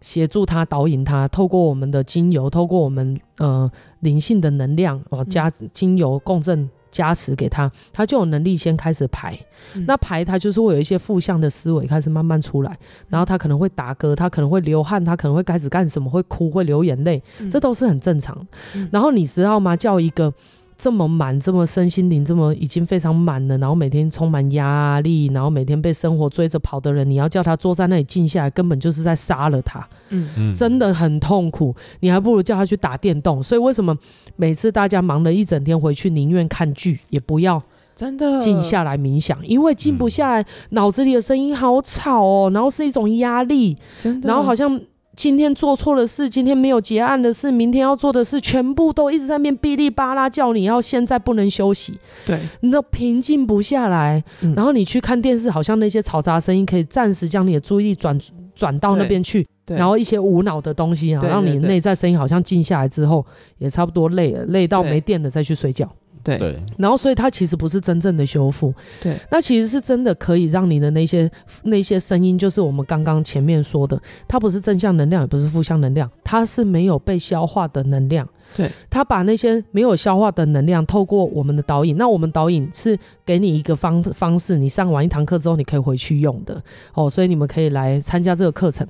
[0.00, 6.68] 协助他导引他，透过我们的精油，透过我们呃灵性的能量哦，加精油共振。
[6.92, 9.36] 加持给他，他就有能力先开始排。
[9.74, 12.78] 嗯、那排他就是会有一些负向的思维开始慢慢出来，
[13.08, 18.46] 然后他可能会打嗝，他可能会流汗，他可能会开始干什么，会哭，会流眼泪，嗯、这都是很正常。
[18.74, 19.74] 嗯、然后你知道吗？
[19.74, 20.32] 叫一个。
[20.82, 29.78] 这么满，这么身心灵这么已经非常满了，然后每天充满压力，然后每天被生活追着跑的人，你要叫他坐在那里静下来，根本就是在杀了他。
[30.08, 33.40] 嗯嗯，真的很痛苦，你还不如叫他去打电动。
[33.40, 33.96] 所以为什么
[34.34, 37.62] 每次大家忙了一整天回去，宁愿看剧也不要
[37.94, 43.76] 真的静下来冥想，因为静不下来，脑子里的声音好吵哦，然后是一种压力，
[44.24, 44.80] 然后好像。
[45.14, 54.24] 今天做错了事，今天没有结案的事，明天要做的事，全部都一直在那边哔哩吧啦叫你要现在不能休息，对，你都平静不下来。
[54.40, 58.18] 嗯、然后你去看电视，好像那些嘈杂声音可以暂时将你的注意力转
[58.54, 63.24] 转到那边去，然后一些无脑的东西啊，让你内在声音好像静下来之后，
[63.58, 65.88] 也差不多累了，累到没电了再去睡觉。
[66.22, 71.30] 对，然后所以它其实不是真正的修复，对，那其实是真的可以让你的那些
[71.64, 86.62] 那些声音，就是我们刚刚前面说的，它不是正向能量，也不是负向能量，它是没有被消化的能量，对，它把那些没有消化的能量透过我们的导引，那我们导引是给你一个方方式，你上完一堂课之后，你可以回去用的。
[86.94, 88.86] 哦，所以你们可以来参加这个课程。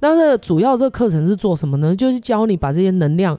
[0.00, 1.94] 那这主要这个课程是做什么呢？
[1.96, 3.38] 就是教你把这些能量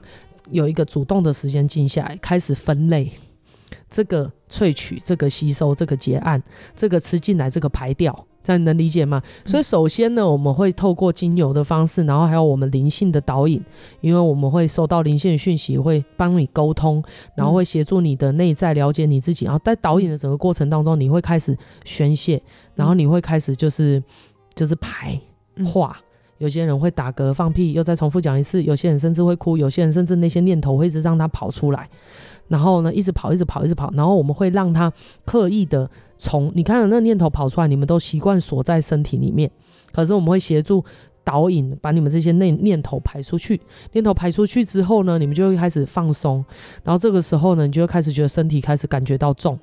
[0.50, 3.12] 有一个主动的时间静下来，开始分类。
[3.90, 6.42] 这个萃取、这个吸收、这个结案、
[6.74, 8.26] 这个吃进来、这个排掉。
[8.42, 9.20] 这样你能理解吗？
[9.44, 13.60] 所以首先呢，我们会透过精油的方式，然后还有我们灵性的导引，
[14.00, 17.02] 因为我们会收到灵性的讯息，会帮你沟通，
[17.36, 19.46] 然后会协助你的内在了解你自己。
[19.46, 22.40] 然后在导引的整个过程当中，你会开始宣泄，
[22.76, 24.00] 然后你会开始就是
[24.54, 25.20] 就是排
[25.64, 25.96] 化。
[26.38, 28.62] 有些人会打嗝、放屁，又再重复讲一次。
[28.62, 31.88] 有些人甚至会哭，有些人甚至那些念头会一直让他跑出来。
[32.48, 33.90] 然后呢，一直跑，一直跑，一直跑。
[33.94, 34.92] 然后我们会让他
[35.24, 39.50] 刻意的从你看到那念头跑出来，你们都习惯锁在身体里面。
[39.92, 40.84] 可是我们会协助
[41.24, 43.60] 导引，把你们这些念念头排出去。
[43.92, 46.44] 念头排出去之后呢，你们就会开始放松。
[46.84, 49.58] 然后这个时候呢，你就会开始觉得身体开始感觉到重，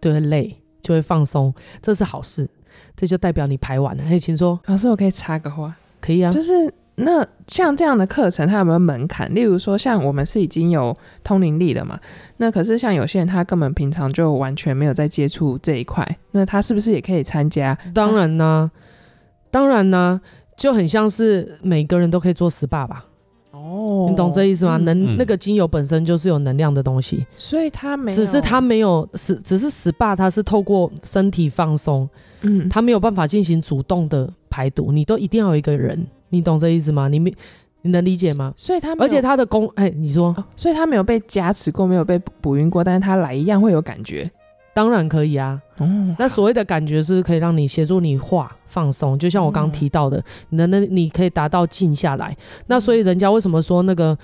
[0.00, 1.52] 就会累，就会放松。
[1.82, 2.48] 这是好事，
[2.94, 4.04] 这就代表你排完了。
[4.04, 5.74] 嘿，请说，老师，我可以插个话？
[6.00, 6.72] 可以啊，就是。
[7.00, 9.32] 那像这样的课程，它有没有门槛？
[9.32, 11.96] 例如说，像我们是已经有通灵力了嘛？
[12.38, 17.78] 那可是像有些人，他根本平常就完全没有在接触这一块，那他是不是也可以参加？
[17.94, 18.68] 当然呢，
[19.48, 20.20] 当然呢，
[20.56, 23.04] 就很像是每个人都可以做 SPA 吧？
[23.58, 24.76] 哦，你懂这意思吗？
[24.78, 32.08] 能、嗯、那个精油本身就是有能量的东西，所以它没有，只是它没有是，只是 SPA，它是透过身体放松，
[32.42, 36.06] 嗯，它没有办法进行主动的排毒，你都一定要有一个人。
[36.30, 37.08] 你懂这意思吗？
[37.08, 37.32] 你没，
[37.82, 38.52] 你能理解吗？
[38.56, 44.30] 所以他，而且他的功，哎，你说，哦，所以他没有被加持过，没有被补晕过，但是他来一样会有感觉，
[44.78, 45.60] 当然可以啊。
[45.78, 52.36] 哦，那所谓的感觉是可以让你协助你画放松，就像我刚刚提到的，你能能你可以达到静下来。
[52.68, 54.16] 那所以人家为什么说那个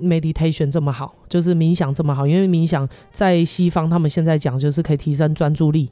[0.00, 2.26] meditation 这么好，就是冥想这么好？
[2.26, 5.88] 因为冥想在西方他们现在讲就是可以提升专注力。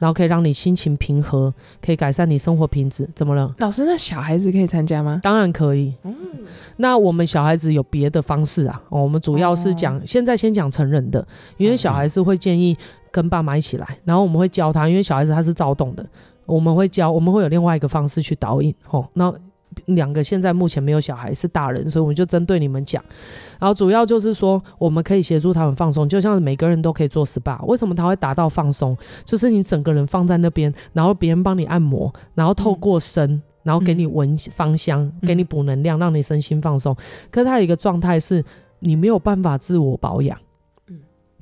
[0.00, 1.52] 然后可以让你心情平和，
[1.84, 3.04] 可以改善你生活品质。
[3.16, 3.52] 怎么了？
[3.58, 5.18] 老师，那小孩子可以参加吗？
[5.24, 5.92] 当然可以。
[6.04, 6.14] 嗯，
[6.76, 8.80] 那我们小孩子有别的方式啊。
[8.90, 11.26] 哦，我们主要是讲，哦、现在先讲成人的，
[11.56, 12.76] 因为小孩子会建议
[13.10, 16.04] 跟爸妈一起来，然后我们会教他，因为小孩子他是躁动的，
[16.46, 18.74] 我们会教，我们会有另外一个方式去导引。
[18.84, 19.34] 吼，那。
[19.84, 23.04] 两个现在目前没有小孩，是大人，所以我们就针对你们讲。
[23.60, 27.64] 然后主要就是说，我们可以协助他们放松，就像每个人都可以做 SPA。
[27.64, 28.96] 为什么他会达到放松？
[29.24, 36.96] 就是你整个人放在那边，然后别人帮你按摩，然后透过声，然后给你闻芳香，给你补能量，让你身心放松。
[37.30, 38.44] 可是他有一个状态是，
[38.80, 40.36] 你没有办法自我保养。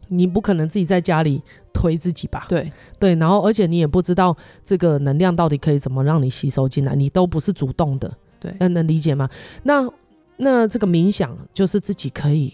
[0.08, 1.42] 你不可能自己在家里
[1.72, 2.46] 推自己吧？
[2.48, 8.12] 对对，然后而且你也不知道这个能量到底可以怎么让你吸收进来，你都不是主动的。
[8.38, 9.28] 对，那能理解吗？
[9.62, 9.88] 那
[10.36, 12.52] 那这个冥想就是自己可以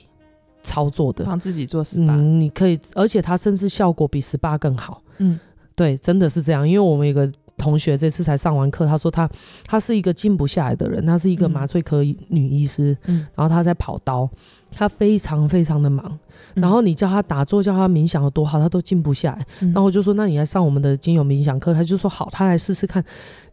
[0.62, 5.02] 操作的，帮自己做 SPA，嗯，你可以，而且它甚至效果比 SPA 更好。
[5.18, 5.38] 嗯，
[5.74, 6.66] 对，真的是这样。
[6.68, 9.28] 因为我们有个同学这次才上完课，他说他
[9.64, 14.28] 他是一个静不下来的人，他是一个麻醉科女医师，嗯，然后他在跑刀，
[14.70, 16.18] 他非常非常的忙。
[16.54, 19.46] 然后你叫他打坐，叫他冥想有多好，他都静不下来。
[19.60, 23.04] 然后我就说，那你来上我们的精油冥想课，他就说好，他来试试看。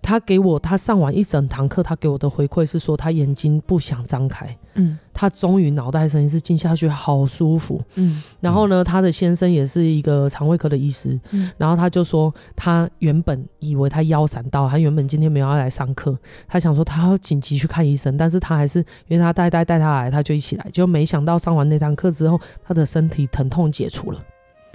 [0.01, 4.57] 他给我，他上完一整堂课，他给我的回馈是说，他眼睛不想张开。
[4.75, 7.81] 嗯，他终于脑袋声音是静下去，好舒服。
[7.95, 11.19] 嗯，然后呢，他的先生也是一个肠胃科的医师。
[11.31, 22.39] 嗯，然后他就说，他原本以为他腰闪到，他原本今天没有要来上课，他想说他要紧急去看医生，但是他还是因为他带带带他来，他就一起来，就没想到上完那堂课之后，
[22.69, 24.23] 他的身体疼痛解除了。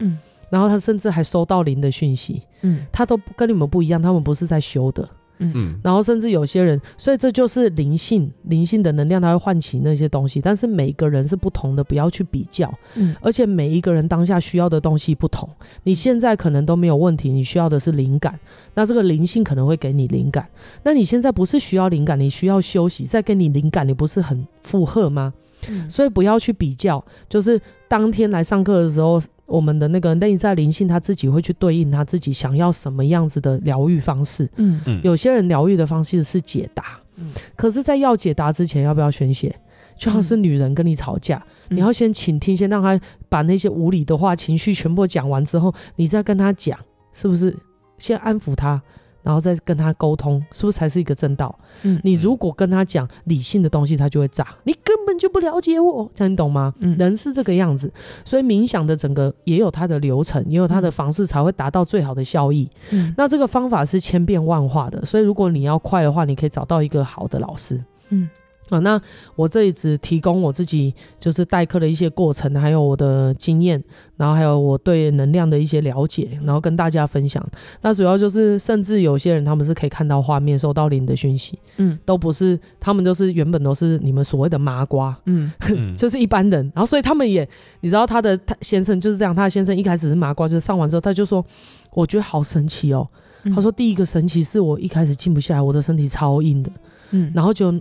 [0.01, 0.19] 嗯。
[0.51, 15.49] 然后他甚至还收到灵的讯息，嗯，他都跟你们不一样，他们不是在修的，嗯，然后甚至有些人，所以这就是灵性，灵性的能量，它会唤起那些东西，但是每个人是不同的，不要去比较，嗯，而且每一个人当下需要的东西不同，
[15.83, 18.39] 你现在可能都没有问题，你需要的是灵感，
[18.75, 20.47] 那这个灵性可能会给你灵感，
[20.85, 25.35] 那你现在不是需要灵感，你需要休息，再给你灵感，你不是很负荷吗？
[25.69, 27.59] 嗯，所以不要去比较，就是
[27.95, 29.23] 当天来上课的时候。
[29.47, 34.49] 我们的那个内在灵性，他自己会去对应他自己想要什么样子的疗愈方式。
[34.57, 39.55] 嗯嗯，有些人疗愈的方式是解答，嗯，可是，在要解答之前，要不要宣泄？
[39.99, 41.37] 就像是女人跟你吵架，
[41.69, 46.79] 嗯，你要先倾听，先让她把那些无理的话、情绪全部讲完之后，你再跟她讲，
[47.13, 47.55] 是不是？
[47.99, 48.83] 先安抚他。
[49.25, 51.59] 然后再跟他沟通，是不是才是一个正道？
[51.83, 54.47] 嗯，你如果跟他讲理性的东西，他就会炸。
[54.63, 56.73] 你根本就不了解我，这样你懂吗？
[56.79, 57.93] 嗯，人是这个样子，
[58.25, 62.71] 所以冥想的整个也有它的流程，也有它的方式，才会达到最好的效益。
[62.91, 67.83] 嗯，那这个方法是千变万化的，所以如果你要快的话，你可以找到一个好的老师。
[68.11, 68.29] 嗯，
[68.71, 69.01] 啊，那
[69.37, 73.83] 我这里只提供我自己就是代课的一些过程，还有我的经验，
[74.17, 77.47] 然后还有我对能量的一些了解，然后跟大家分享。
[77.83, 85.53] 那主要就是，甚至有些人他们是可以看到画面，收到灵的讯息，嗯，都不是，他们就是原本都是你们所谓的麻瓜，嗯，
[85.95, 86.65] 就是一般人。
[86.75, 87.47] 然后所以他们也，
[87.83, 91.45] 你知道他的他先生就是这样，他的先生一开始是麻瓜，就是上完之后他就说，
[91.93, 93.07] 我觉得好神奇哦。
[93.55, 96.73] 他说第一个神奇是我一开始静不下来，我的身体超硬的，
[97.11, 97.75] 嗯，然后就。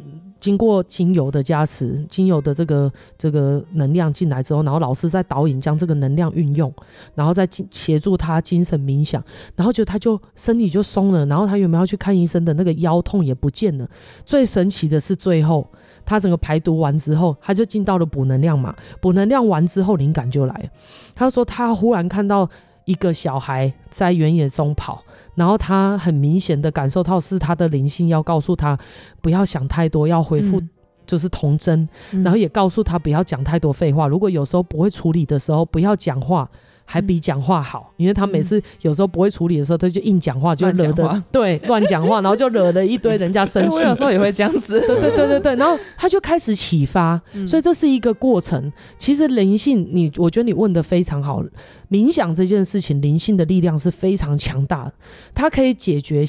[0.43, 6.69] 经过精油的加持，精油的这个这个能量进来之后，然后老师在导引将这个能量运用，
[7.15, 9.23] 然后再协助他精神冥想，
[9.55, 13.87] 然后就他就身体就松了，然后他原本要去看医生的那个腰痛也不见了。
[14.25, 15.65] 最神奇的是最后
[16.03, 20.69] 他整个排毒完之后，他就进到了补能量嘛，补能量完之后灵感就来了。
[21.15, 22.49] 他说他忽然看到。
[22.85, 25.03] 一个小孩在原野中跑，
[25.35, 28.77] 然后他很明显的感受到是他的灵性要告诉他
[29.21, 30.61] 不要想太多，要恢复
[31.05, 34.07] 就是童真，嗯、然后也告诉他不要讲太多废话。
[34.07, 36.49] 如果有时候不会处理的时候，不要讲话。
[36.85, 43.75] 还比讲话好，因为他每次有时候不会处理的时候，他就硬讲话，就惹得 对乱讲话，然后就惹了一堆人家生气。
[43.77, 48.71] 我有时候也会这样子，对对对对对，然后他就开始启发，所以这是一个过程。
[48.97, 51.43] 其实灵性，你我觉得你问的非常好，
[51.89, 54.93] 冥想这件事情，灵性的力量是非常强大的，
[55.33, 56.25] 它可以解决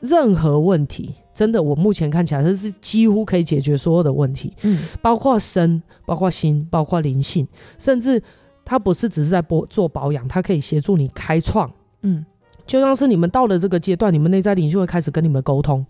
[0.00, 1.14] 任何问题。
[1.34, 7.46] 真的，我目前看起来，这是几乎可以解决所有的问题，嗯，包括身，包括心，包括灵性，
[7.78, 8.20] 甚至。
[8.68, 11.70] 它不是只是在播做保养，它可以协助你开创。
[12.02, 12.22] 嗯，
[12.66, 15.86] 就像是你们到了这个阶段，你们内在领袖会开始跟你们沟通，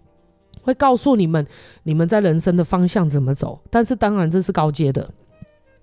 [0.62, 1.44] 会告诉你们
[1.82, 3.58] 你们在人生的方向怎么走。
[3.68, 5.10] 但是当然这是高阶的。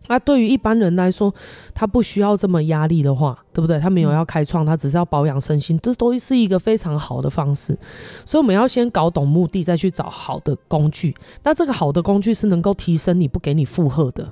[0.08, 1.34] 那对于一般人来说，
[1.74, 3.78] 他不需要这么压力的话，对不对？
[3.78, 7.78] 他没有要开创，他只是要保养身心，这都是一个非常好的方式。
[8.24, 11.14] 所以我们要先搞懂目的，再去找好的工具。
[11.44, 14.32] 那这个好的工具是能够提升你，不给你负荷的。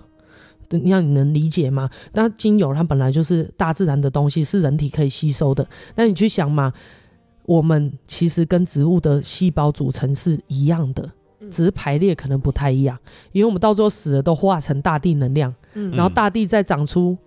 [0.78, 1.90] 你要你能理解吗？
[2.14, 5.68] 那精油它本来就是大自然的东西，是人体可以吸收的。
[5.96, 6.74] 那你去想嘛，
[7.46, 11.10] 我们其实跟植物的细胞组成是一样的，
[11.52, 12.98] 只是排列可能不太一样。
[13.32, 17.18] 因为我们到最后死了都化成大地能量，然后大地再长出。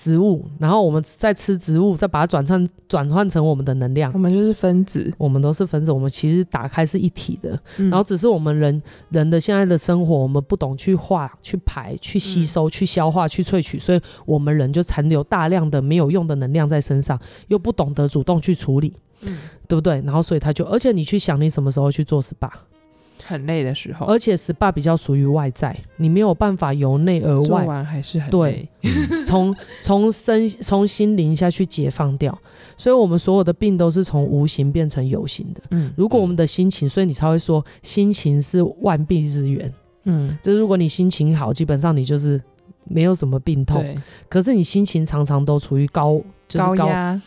[0.00, 4.10] 植物，然后我们再吃植物，再把它转换转换成我们的能量。
[4.14, 5.92] 我们就是分子，我们都是分子。
[5.92, 19.36] 我们其实打开是一体的，嗯、然后只是我们人人的现在的生活，我们不懂去化、去排、去吸收、嗯、去消化、去萃取，所以我们人就残留大量的没有用的能量在身上，又不懂得主动去处理，嗯，
[19.68, 20.00] 对不对？
[20.06, 22.50] 然后所以他就，而且你去想，你什么时候去做 SPA？
[23.30, 28.68] 很累的时候，而且 SPA 比较属于外在，你没有办法由内而外做完还是很累。
[28.82, 32.36] 对，从从身从心灵下去解放掉，
[32.76, 35.62] 所以我们所有的病都是从无形变成有形的。
[35.70, 39.72] 嗯，如果我们的心情，所以你才会说心情是万病之源。
[40.04, 42.40] 嗯，就是如果你心情好，基本上你就是
[42.84, 43.80] 没有什么病痛。
[43.80, 43.96] 对，
[44.28, 47.22] 可是你心情常常都处于高就是高压。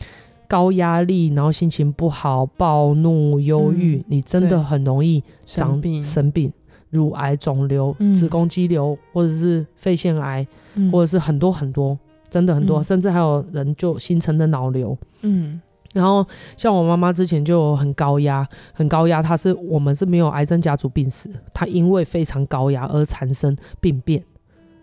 [0.48, 6.52] 高压力，然后心情不好、暴怒、忧郁，嗯、你真的很容易长生病，生病，
[6.90, 11.98] 乳癌、肿瘤、嗯、子宫肌瘤，或者是肺腺癌，嗯、或者是很多很多，
[12.30, 14.98] 真的很多，嗯、甚至还有人就形成的脑瘤。
[15.22, 15.60] 嗯，
[15.94, 16.26] 然后
[16.56, 24.24] 像我妈妈之前就很高压，很高压，她是我们是没有癌症家族病史，她因为非常高压而产生病变。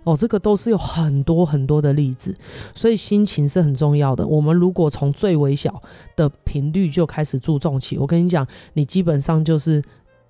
[0.04, 2.34] 哦，这个都是有很多很多的例子，
[2.74, 4.26] 所以心情是很重要的。
[4.26, 5.82] 我们如果从最微小
[6.16, 9.82] 的频率就开始注重起，我跟你讲，你基本上就是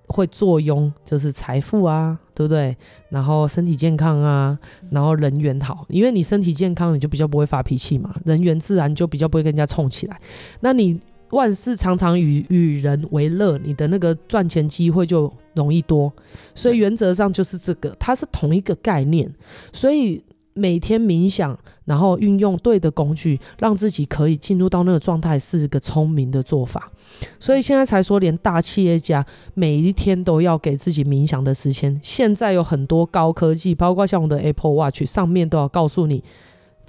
[0.07, 2.75] 会坐拥，就是财富啊，对不对？
[3.09, 10.19] 然后身体健康啊，然后人缘好，因为你身体健康，你就比较不会发脾气嘛，人缘自然就比较不会跟人家冲起来。
[10.59, 10.99] 那你。
[11.31, 16.11] 万事常常与与人为乐，你的那个赚钱机会就容易多，
[16.53, 19.29] 所以原则上就是这个，它是同一个概念。
[19.71, 26.91] 所以每天冥想，然后运用对的工具，让自己可以进入到那个状态，是一个聪明的做法。
[27.39, 31.99] 所以现在才说，连大企业家每一天都要给自己冥想的时间。
[32.03, 36.23] 现在有很多高科技，包括像我的 Apple Watch 上面都要告诉你。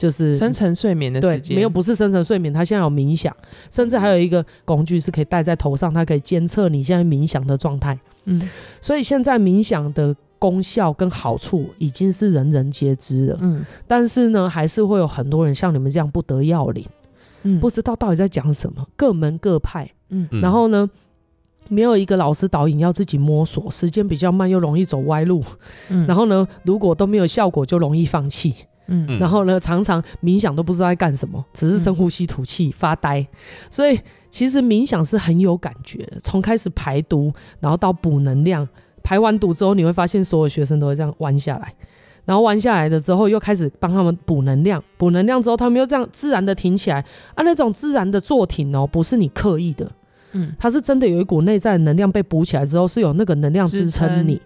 [0.02, 3.32] 就是深层睡眠的时间，没有，不是深层睡眠，它现在有冥想，
[3.70, 7.96] 甚至还有一个工具是可以戴在头上，它可以监测你现在冥想的状态。
[8.24, 8.42] 嗯，
[8.80, 13.38] 所以现在冥想的功效跟好处已经是人人皆知了。
[13.40, 16.84] 嗯，但是呢，还是会有很多人像你们这样不得要领，
[17.44, 19.88] 嗯，不知道到底在讲什么，各门各派。
[20.08, 20.90] 嗯，然后呢，
[21.68, 25.44] 没有一个老师导引，要自己摸索，时间比较慢，又容易走歪路。
[25.90, 28.52] 嗯，然后呢，如果都没有效果，就容易放弃。
[28.92, 33.26] 嗯，然后呢，常常冥想都不知道在干什么，只是深呼吸吐气、嗯、发呆。
[33.70, 33.98] 所以
[34.30, 38.68] 其实冥想是很有感觉的，从开始排毒，然后到补能量，
[39.02, 41.74] 排完毒之后，你会发现所有学生都会这样弯下来，
[42.24, 47.00] 然后弯下来的之后又开始帮他们补能量，补能量之后他们又这样自然的挺起来
[47.34, 49.90] 啊，那种自然的坐挺哦，不是你刻意的，
[50.32, 54.40] 嗯，它是真的有一股内在的能量被补起来之后，是有那个能量支撑你。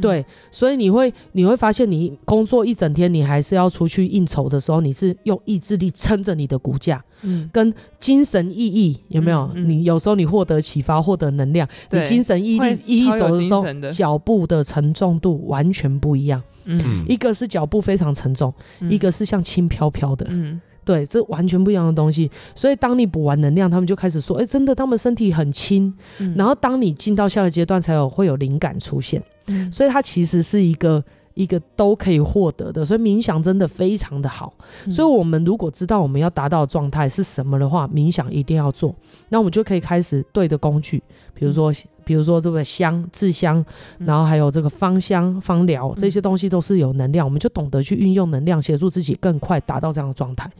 [0.00, 9.50] 对，所以你会你会发现，你工作一整天，你还是要出去应酬的时候，你是用意志力撑着你的骨架，嗯，跟精神意义有没有？
[9.54, 20.60] 嗯嗯、你有时候你获得启发，获得能量，你精神奕奕奕走的时候，脚步的沉重度完全不一样，嗯，一个是脚步非常沉重，嗯、一个是像轻飘飘的，嗯。
[20.90, 22.28] 对，这完全不一样的东西。
[22.52, 25.94] 所以当你补完能量，他们就开始说：“哎，真的，他们身体很轻。
[26.18, 29.22] 嗯”然后当你进到下个阶段，才有会有灵感出现。
[29.46, 31.00] 嗯、所以它其实是一个
[31.34, 32.84] 一个都可以获得的。
[32.84, 34.52] 所以冥想真的非常的好。
[34.84, 38.92] 嗯、所以我们如果知道我们要达到的状态是什么的话，冥想一定要做。
[39.28, 41.00] 那我们就可以开始对的工具，
[41.32, 41.72] 比如说。
[42.10, 43.64] 比如说这个香、制香，
[43.98, 50.50] 然后还有这个芳香、芳疗，这些东西都是有能量，我们就懂得去运用能量，协助自己更快达到这样的状态。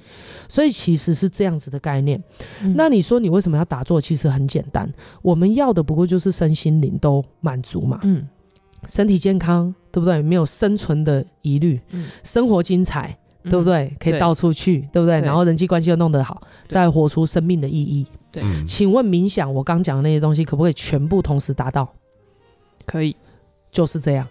[0.49, 2.23] 所以其实是这样子的概念。
[2.77, 4.01] 那你说你为什么要打坐？
[4.01, 4.89] 其实很简单，
[5.23, 7.99] 我们要的不过就是身心灵都满足嘛。
[8.05, 8.29] 嗯，
[8.87, 10.23] 身体健康，对不对？
[10.23, 11.81] 没有生存的疑虑，
[12.23, 13.93] 生活精彩，对不对？
[13.99, 15.21] 可以到处去，对不对？
[15.23, 18.07] 然后人际关系又弄得好，再活出生命的意义。
[18.33, 21.89] 对，请问冥想，我刚讲的那些东西可不可以全部同时达到？
[22.87, 23.15] 可以，
[23.71, 24.27] 就是这样。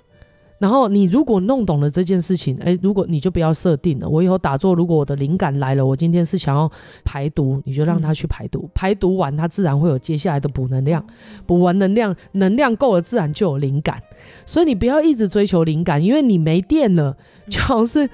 [0.57, 4.09] 然后你如果弄懂了这件事情，哎，如果你就不要设定了。
[4.09, 6.69] 我以后打坐，如果我的灵感来了，我今天是想要
[7.05, 8.63] 排毒，你就让他去排毒。
[8.65, 11.01] 嗯、排毒完，他自然会有接下来的补能量。
[11.45, 14.03] 补完能量，能量够了，自然就有灵感。
[14.45, 17.15] 所以你不要一直追求灵感，因为你没电了，
[17.49, 18.09] 就好像是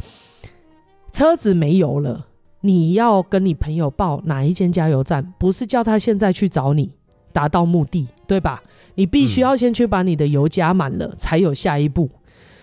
[1.12, 2.28] 车子没油了。
[2.66, 6.90] 你要跟你朋友报哪一间加油站，不是叫他现在去找你，
[7.32, 8.64] 达到目的，对吧？
[8.96, 12.10] 你必须要先去把你的油加满了，才有下一步。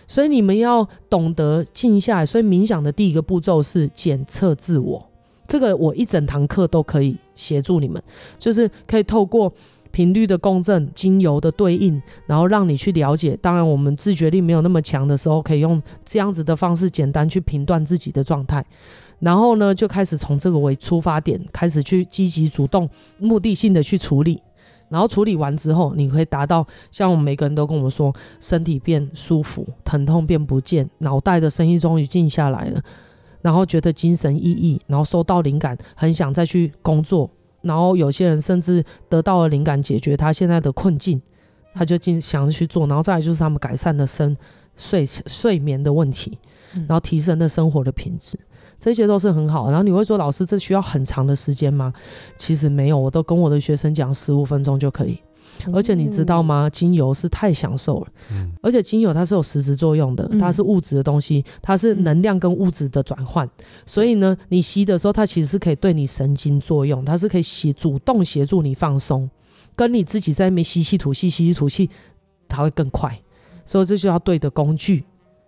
[0.08, 2.26] 所以你们要懂得静下来。
[2.26, 5.08] 所以冥想的第一个步骤是检测自我，
[5.46, 8.02] 这个我一整堂课都可以协助你们，
[8.40, 9.52] 就是可以透过
[9.92, 13.38] 频率的共振、精油的对应，然后让你去了解。
[13.40, 18.64] 当然，我们自觉力没有那么强的时候，可以用这样子的方式简单去评断自己的状态。
[19.22, 24.42] 然后呢，就开始从这个为出发点，开始去积极主动、目的性的去处理。
[24.88, 32.82] 然后处理完之后，你可以达到像我们每个人都跟我们说，身体变舒服，疼痛变不见，脑袋的声音终于静下来了，
[33.40, 37.30] 然后觉得精神奕奕，然后收到灵感，很想再去工作。
[37.62, 41.22] 然后有些人甚至得到了灵感，解决他现在的困境，
[41.72, 42.86] 他就进想去做。
[42.88, 44.36] 然后再就是他们改善了生
[44.76, 46.36] 睡睡眠的问题，
[46.74, 48.38] 然后提升了生活的品质。
[48.82, 51.92] 这些都是很好，然后你会说，老师，这需要很长的时间吗？
[52.36, 55.16] 其实没有，我都跟我的学生讲，十五分钟就可以。
[55.72, 56.68] 而且你知道吗？
[56.68, 58.06] 精油是太享受了，
[58.60, 63.48] 而且精油它是有实质作用的，它是物质的东西，它是能量跟物质的转换。
[63.86, 69.30] 所以呢，你吸的时候，它其实是可以对你神经作用，它是可以协主动协助你放松，
[69.76, 71.88] 跟你自己在那边吸气吐气吸气吐气，
[72.48, 73.16] 它会更快。
[73.64, 75.04] 所以这就要对的工具。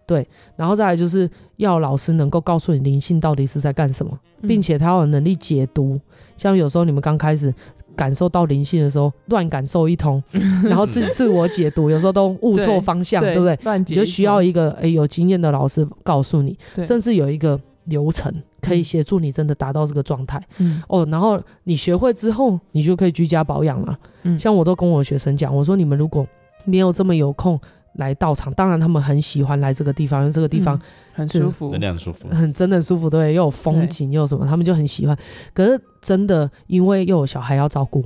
[0.07, 0.26] 对，
[0.57, 5.98] 然后再来就是要老师能够告诉你灵性到底是在干什么，并且他有能力解读。
[6.36, 7.52] 像有时候你们刚开始
[7.96, 10.22] 感受到灵性的时候，乱感受一通，
[10.64, 13.59] 然后自自我解读，有时候都误错方向，对，对不对？
[13.62, 18.30] 乱解，你就需要一个诶有经验的老师告诉你，甚至有一个流程
[18.61, 20.42] 可以协助你真的达到这个状态。
[20.59, 23.98] 嗯，哦，然后你学会之后，你就可以居家保养了。
[24.24, 26.26] 嗯，像我都跟我学生讲，我说你们如果
[26.66, 27.59] 没有这么有空。
[27.95, 30.80] 来到场，当然他们很喜欢来这个地方，因为这个地方、嗯、
[31.14, 35.16] 很舒服，能量舒服，很真的舒服，对，又有风景，又有什么，他们就很喜欢。
[35.53, 38.05] 可是真的，因为又有小孩要照顾，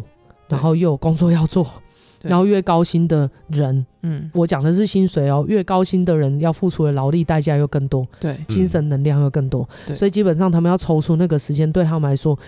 [0.48, 1.66] 然后又有工作要做，
[2.20, 9.96] 然后越高薪的人，嗯，我讲的是薪水哦，越高薪的人要付出的劳力代价又更多，对，精神能量又更多，对。
[9.96, 12.38] 所以基本上他们要抽出那个时间，对他们来说，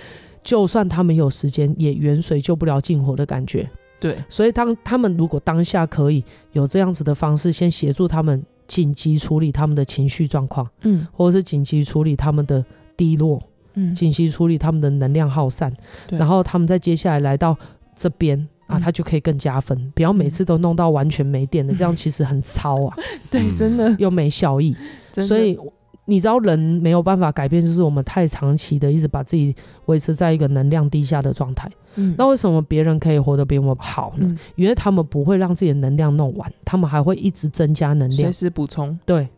[0.42, 3.68] 就算他们有时间，也远水救不了近火的感觉。
[4.00, 12.64] 对，所以当他们如果当下可以有这样子的方式，先协助他们紧急处理他们的情绪状况，嗯，或者是紧急处理他们的
[12.96, 13.40] 低落，
[13.74, 15.72] 嗯，紧急处理他们的能量耗散，
[16.08, 17.56] 然后他们再接下来来到
[17.94, 22.96] 这边啊，他就可以更加分，嗯、不要每次都弄到完全没电的，嗯、这样其实很糙啊，
[23.30, 23.94] 对，真的。
[23.98, 24.74] 又没效益，
[25.12, 25.58] 所以。
[26.06, 29.54] 你知道人没有办法改变，就是我们太长期的一直把自己
[29.86, 31.70] 维持在一个能量低下的状态。
[32.00, 34.26] 嗯，那为什么别人可以活得比我们好呢？
[34.26, 38.98] 嗯，因为他们不会让自己的能量弄完，他们还会一直增加能量，随时补充。
[39.04, 39.28] 对，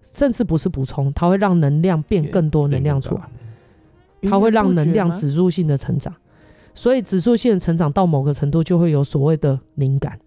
[0.00, 3.22] 甚至不是补充，它会让能量变更多能量出来，
[4.30, 6.14] 它会让能量指数性的成长。
[6.72, 10.18] 所以指数性的成长到某个程度，就会有所谓的灵感。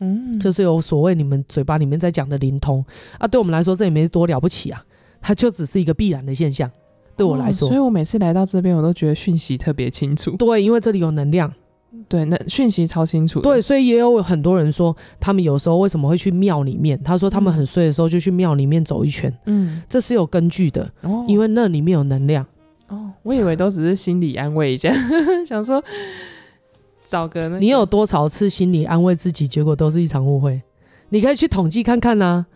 [0.00, 2.84] 嗯，就是有所谓你们嘴巴里面在讲的灵通
[3.18, 3.28] 啊。
[3.28, 4.84] 对我们来说，这也没多了不起啊，
[5.20, 6.70] 它就只是一个必然的现象。
[7.16, 10.32] 对我来说，哦，所以我每次来到这边，我都觉得讯息特别清楚。
[10.32, 11.52] 对，因为这里有能量。
[12.08, 13.40] 对，那讯息超清楚。
[13.40, 17.00] 对，所以也有很多人说，他们有时候为什么会去庙里面？
[17.02, 19.32] 他说他们很睡的时候就去庙里面走一圈。
[19.46, 22.44] 嗯，这是有根据的，哦，因为那里面有能量。
[22.88, 24.92] 哦，我以为都只是心理安慰一下，
[25.46, 25.82] 想说
[27.06, 27.58] 找个、那个。
[27.58, 30.60] 你有多少次心理安慰自己，结果都是一场误会？
[31.08, 32.46] 你可以去统计看看呐、啊。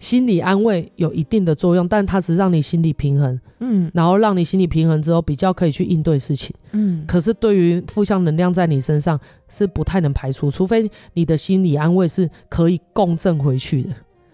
[0.00, 7.04] 心理安慰有一定的作用，但它只是让你心理平衡，嗯，然后让你心理平衡之后比较可以去应对事情，嗯。
[7.06, 13.82] 可是对于负向能量在你身上是不太能排除，除非你的心理安慰是可以共振回去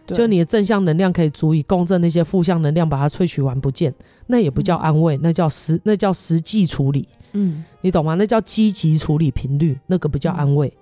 [0.06, 3.92] 的，就你的正向能量可以足以共振那些负向能量，把它萃取完不见，
[4.28, 8.14] 那也不叫安慰，那叫实那叫实际处理，嗯，你懂吗？
[8.14, 10.72] 那叫积极处理频率，那个不叫安慰，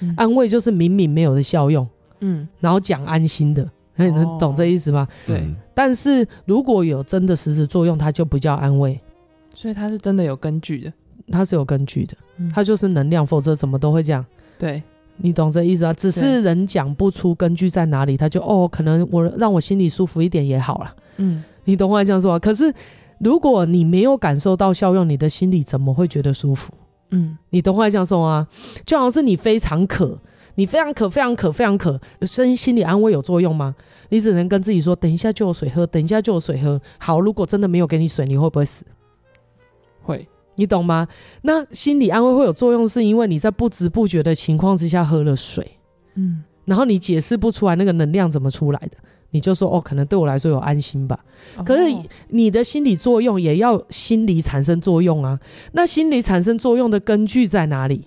[0.00, 1.86] 嗯，安慰就是明明没有的效用，
[2.18, 3.70] 嗯，然后讲安心的。
[3.96, 5.06] 那你能懂这意思吗？
[5.26, 5.46] 对。
[5.74, 9.00] 但是如果有真的实质作用，它就不叫安慰。
[9.54, 10.92] 所以它是真的有根据的，
[11.30, 12.16] 它是有根据的，
[12.54, 14.24] 它就是能量，否则怎么都会这样。
[14.58, 14.82] 对，
[15.18, 15.92] 你懂这意思啊？
[15.92, 20.94] 只是人讲不出根据在哪里，他就哦，可能我让我心里舒服一点也好了。
[21.18, 22.38] 嗯，你懂我这样说啊？
[22.38, 22.72] 可是
[23.18, 26.72] 如果你没有感受到效用，你的心里怎么会觉得舒服？
[27.10, 28.48] 嗯，你懂我这样说啊？
[28.86, 30.18] 就好像是你非常渴。
[30.54, 33.74] 你非常渴，非常渴，非常渴，身心理安慰有作用吗？
[34.10, 36.80] 你只能跟自己说，等一下就有水喝，等一下就有水喝。
[36.98, 38.84] 好，如果真的没有给你水，你会不会死？
[40.02, 41.08] 会，你懂吗？
[41.42, 45.78] 那心理安慰会有作用，是因为你在不知不觉的情况之下喝了水，
[46.16, 48.98] 嗯，然后你解释不出来那个能量怎么出来的，
[49.30, 51.18] 你就说哦，可能对我来说有安心吧。
[51.56, 51.84] 哦、可是
[52.28, 55.40] 你的心理作用也要心理产生作用啊。
[55.72, 58.06] 那心理产生作用的根据在哪里？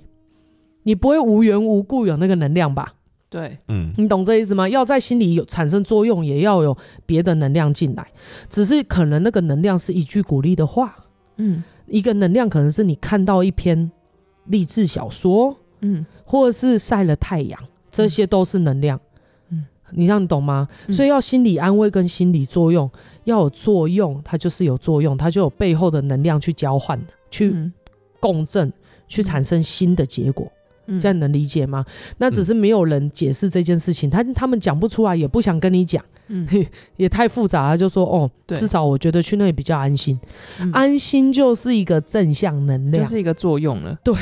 [0.85, 2.93] 你不会无缘无故有那个能量吧？
[3.27, 4.69] 对，嗯，你懂这意思吗？
[4.69, 6.77] 要在心里有产生作用，也要有
[7.07, 8.07] 别的能量进来。
[8.47, 10.95] 只是可能那个能量是一句鼓励的话，
[11.37, 13.91] 嗯，一个能量可能是你看到一篇
[14.45, 17.59] 励志小说，嗯，或者是晒了太阳，
[17.91, 18.97] 这些都是能量，
[19.49, 20.67] 嗯，你这样你懂吗？
[20.87, 22.89] 嗯，所以要心理安慰跟心理作用
[23.25, 26.97] 要有作用，它就是有作用，它就有背后的能量去交换，
[27.31, 27.71] 去
[28.21, 28.71] 共振，
[29.07, 30.49] 去产生新的结果。
[30.99, 31.85] 这样能理解吗？
[32.17, 36.47] 那只是没有人解释这件事情，他他们讲不出来，也不想跟你讲，嗯，
[36.97, 37.77] 也太复杂了。
[37.77, 40.19] 就说哦，至少我觉得去那里比较安心，
[40.71, 43.97] 安心就是一个正向能量，就是一个作用了。
[44.03, 44.15] 对，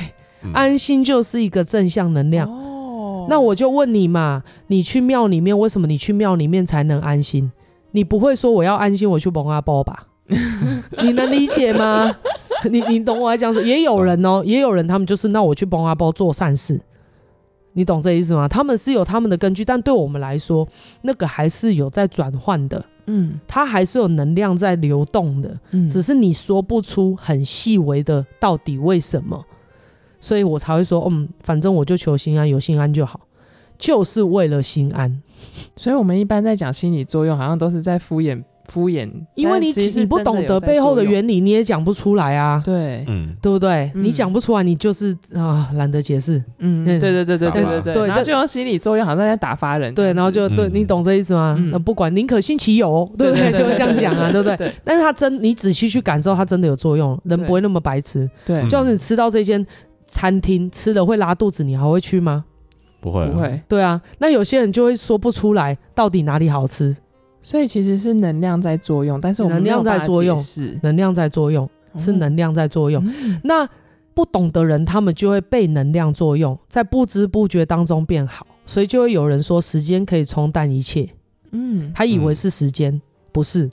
[0.54, 2.50] 安心就是一个正向能量。
[2.50, 7.52] 哦，那我就问你嘛，你去庙里面，为什么你去庙里面才能安心？
[7.92, 10.08] 你不会说我要安心，我去蒙阿波吧？
[11.04, 12.16] 你能理解吗？
[12.70, 13.68] 你你懂我在讲什么？
[13.68, 16.80] 也有人哦，也有人他们就是那我去帮阿包做善事，
[17.74, 18.48] 你懂这意思吗？
[18.48, 20.68] 他们是有他们的根据，但对我们来说，
[21.02, 29.44] 那个还是有在转换的，嗯，它还是有能量在流动的，嗯，只是你说不出很细微的到底为什么，
[30.22, 33.20] 所以我才会说，嗯，反正我就求心安，有心安就好，
[33.78, 35.22] 就是为了心安。
[35.76, 38.42] 所以我们一般在讲心理作用，好像都是在敷衍。
[38.68, 42.62] 敷衍，因为你你不懂得背后的原理，你也讲不出来啊。
[42.64, 43.92] 对，嗯，对不对？
[43.96, 46.44] 你讲不出来，你就是啊，懒得解释。
[46.60, 48.08] 嗯，对对对对对对对。
[48.08, 49.94] 然后就用心理作用，好像在打发人。
[49.94, 51.58] 对，然后就对你懂这意思吗？
[51.72, 53.52] 那不管宁可信其有，对不对？
[53.52, 54.72] 就会这样讲啊，对不对？
[54.84, 57.20] 但是他真，你仔细去感受，他真的有作用。
[57.26, 58.30] 人不会那么白痴。
[58.46, 59.66] 对，就像你吃到这间
[60.08, 62.46] 餐厅吃了会拉肚子，你还会去吗？
[63.02, 63.62] 不会，不会。
[63.68, 66.96] 对啊，那有些人就会说不出来到底哪里好吃。
[67.44, 73.06] 所以其实是能量在作用，但是我们能量在作用，是能量在作用，是能量在作用。
[73.06, 73.70] 嗯、那
[74.14, 78.48] 不懂的人，他们就会被能量作用，在不知不觉当中变好。
[78.66, 81.10] 所以就会有人说，时间可以冲淡一切。
[81.52, 83.02] 嗯，他以为是时间，
[83.34, 83.70] 不是，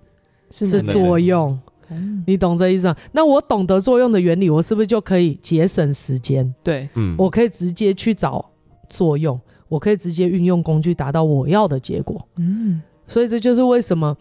[0.51, 1.57] 是是作用。
[1.91, 2.97] 嗯、你懂这意思吗？
[3.13, 6.53] 那我懂得作用的原理，我是不是就可以节省时间？
[6.65, 8.51] 对，嗯，我可以直接去找
[8.89, 12.21] 作用，我可以直接运用工具达到我要的结果。
[12.37, 12.83] 嗯。
[13.11, 14.17] 所以这就是为什么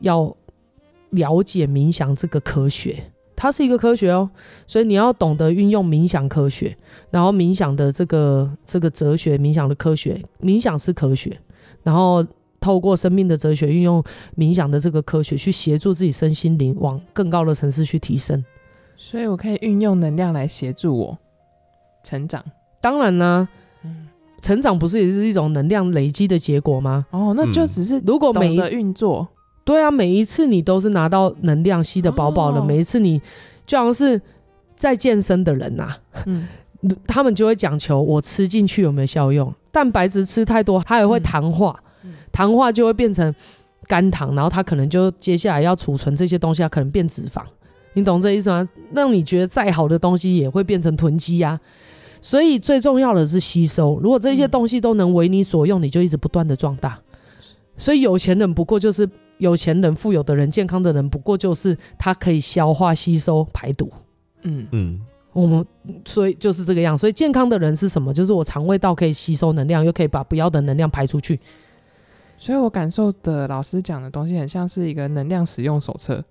[0.00, 0.36] 要
[1.10, 4.28] 了解冥想这个科学，它是一个科学哦。
[4.66, 6.76] 所以你要懂得运用冥想科学，
[7.08, 11.38] 然后冥想的这个这个哲学，冥想的科学，冥想是科学，
[11.84, 12.26] 然后
[12.60, 14.02] 透过生命的哲学，运用
[14.36, 18.44] 冥想的这个科学去协助自己身心灵往更高的层次去提升。
[18.96, 21.18] 所以我可以运用能量来协助我
[22.02, 22.44] 成长。
[22.80, 23.48] 当然呢。
[24.46, 27.04] 成长不是也是一种能量累积的结果吗？
[27.10, 29.26] 哦，那就只是如果每一个运作，
[29.64, 33.20] 对啊，每一次你都是拿到能量吸的饱饱的，哦、每一次你
[33.66, 34.20] 就好像是
[34.76, 36.46] 在健身的人呐、啊，嗯，
[37.08, 39.52] 他们就会讲求我吃进去有没有效用。
[39.72, 41.76] 蛋白质吃太多，它也会糖化，
[42.30, 43.34] 糖化就会变成
[43.88, 47.42] 肝糖，然后它可能就接下来要储存这些东西，它可能变脂肪。
[47.94, 48.68] 你懂这意思吗？
[48.94, 51.58] 让你觉得再好的东西也会变成囤积呀。
[52.26, 54.00] 所以最重要的是吸收。
[54.00, 56.98] 如果这些东西都能为你所用，你就一直不断的壮大。
[57.76, 59.08] 所以有钱人不过就是
[59.38, 63.88] 有钱人，富有的人，健康的人不过就是他可以消化、吸收、排毒。
[64.42, 65.00] 嗯嗯。
[65.32, 65.64] 我们
[66.04, 68.12] 所以就是这个样，所以健康的人是什么？
[68.12, 71.38] 就是我肠胃道可以吸收能量，又可以把不要的能量排出去。
[72.36, 76.24] 所以我感受的老师讲的东西很像是一个能量使用手册。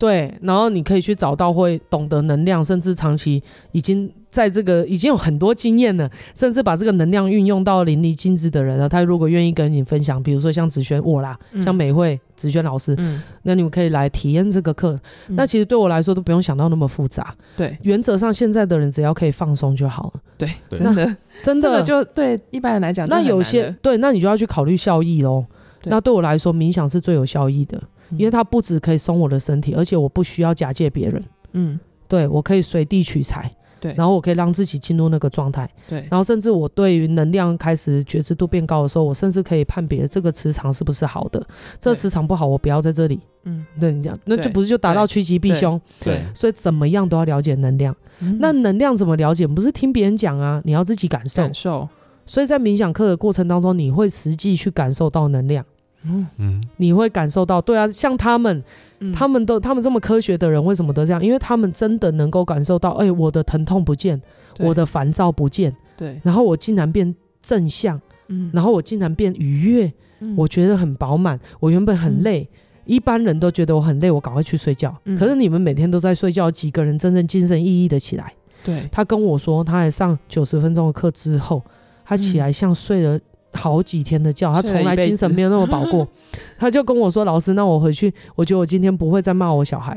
[0.00, 3.42] 对，然后你可以去找到会懂得能量，甚至长期
[3.72, 8.88] 已经在这个已经有很多经验了，甚至把这个能量运用到淋漓尽致的人了。
[8.88, 14.98] 他如果愿意跟你分享，比如说像子轩我啦，嗯、像美惠、子轩老师，嗯，那你们可以来体验这个课。
[15.28, 17.34] 嗯、那其实对我来说都不用想到那么复杂。
[17.54, 20.20] 对，原则上现在的人只要可以放松就好了。
[20.38, 25.44] 对，对真的真的 就对一般人来讲，那有些对，那你就要去考虑效益喽。
[25.84, 27.78] 那对我来说，冥想是最有效益的。
[28.16, 31.22] 因为它不只可以松我的身体，而且我不需要假借别人。
[31.52, 33.50] 嗯，对，我可以随地取材。
[33.80, 35.66] 对，然后我可以让自己进入那个状态。
[35.88, 41.42] 对，然后甚至我对于能量开始觉知度变高的时候，我甚至可以判别这个磁场是不是好的。
[41.78, 43.18] 这个磁场不好，我不要在这里。
[43.44, 45.80] 嗯，对你讲，那就不是就达到趋吉避凶？
[45.98, 47.96] 对，所以怎么样都要了解能量。
[48.38, 49.46] 那能量怎么了解？
[49.46, 51.42] 不是听别人讲啊，你要自己感受。
[51.44, 51.88] 感受。
[52.26, 55.64] 所以在冥想课的过程当中，你会实际去感受到能量。
[56.02, 58.62] 嗯嗯，你会感受到，对啊，像他们，
[59.00, 61.22] 嗯、他们都他们这么科学的人，为什么都这样？
[61.22, 64.20] 因为他们真的能够感受到，哎、欸，我的疼痛不见，
[64.58, 71.38] 我的烦躁不见，对，然后我竟然变正向，嗯，然后我竟然变愉悦，嗯、我觉得很饱满。
[71.58, 74.96] 我原本很累，嗯、一般人都觉得我很累，我赶快去睡觉。
[75.04, 78.32] 嗯、可是你们每天都在睡觉，几个人真正精神奕奕的起来？
[78.64, 81.62] 对，他跟我说，他还上九十分钟的课之后，
[82.06, 83.20] 他起来像睡了。
[83.52, 86.06] 好几天的觉，他从来精神没有那么饱过。
[86.58, 89.96] 他就跟我说：“老师，那我回去，我觉得我今天不会再骂我小孩。”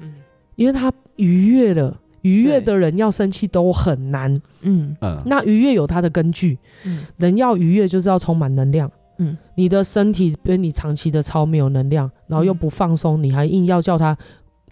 [0.00, 0.12] 嗯，
[0.56, 4.30] 因为他愉悦了，愉悦的人要生气都很难。
[4.62, 6.58] 嗯嗯，那愉悦有他的根据。
[6.84, 8.90] 嗯，人要愉悦就是要充满能量。
[9.18, 14.16] 嗯，你的身体跟你长期的操没有能量，然后又不放松，你还硬要叫他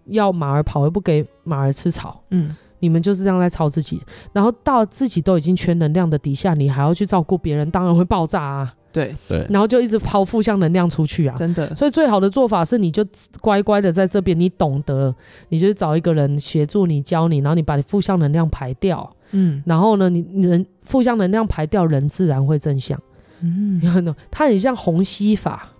[0.07, 2.23] 要马儿跑，又不给马儿吃草。
[2.31, 2.55] 嗯。
[2.81, 4.01] 你们就是这样在操自己，
[4.33, 8.75] 然后到自己都已经缺能量的底下，你还要去照顾别人，当然会爆炸啊！
[8.91, 11.35] 对对，然后就一直抛负向能量出去啊！
[11.37, 13.05] 真的，所以最好的做法是，你就
[13.41, 15.15] 乖乖的在这边，你懂得，
[15.51, 22.99] 你就找一个人协助你，教你，然后你把你负向能量排掉，嗯，然后呢，你你人负向能量排掉，人自然会正向，
[23.41, 24.15] 嗯，你看懂？
[24.31, 25.71] 它很像虹吸法，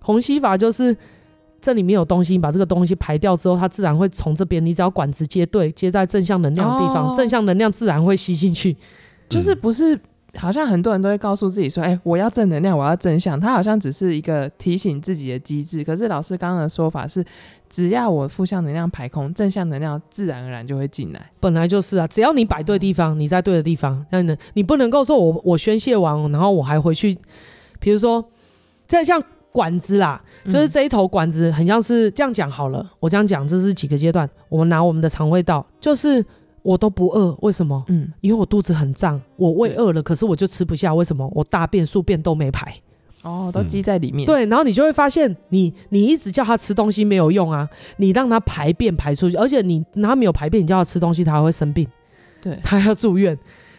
[0.00, 0.96] 虹吸法就是。
[1.60, 4.64] 这里面有东西，你把这个东西排掉之后，它自然会从这边。
[4.64, 8.76] 你只要管子接对，接在正向能量的地方，哦、正向能量自然会吸进去。
[9.28, 9.98] 就是不是？
[10.36, 15.82] 好像很多人都会告诉自己说：“哎、欸，我要正能量，我要正向。”它好像只是一个提醒自己的机制。
[15.82, 17.24] 可是老师刚刚的说法是，
[17.68, 21.30] 只要我负向能量排空，正向能量自然而然就会进来。
[21.40, 27.16] 本来就是啊，只要你摆对地方，你在对的地方，那你你不能够说我我宣泄完，然后我还回去，
[27.80, 28.22] 比如说
[28.86, 29.20] 在像。
[29.50, 32.80] 管子啦，就是这一头管子，很像是这样讲好了。
[32.80, 34.28] 嗯、我这样讲，这是几个阶段。
[34.48, 36.24] 我们拿我们的肠胃道，就是
[36.62, 37.82] 我都不饿，为什么？
[37.88, 41.28] 嗯，因为我肚子很胀，我胃饿了，可是我就吃不下，为什么？
[41.34, 42.74] 我大便、宿便都没排，
[43.22, 44.26] 哦，都积在里面。
[44.26, 51.88] 对，然后你就会发现你，你你一直叫他吃东西没有用啊，你让他排便排出去，而且你他没有排便，你叫他吃东西，他还会生病，
[52.40, 53.36] 对，他要住院。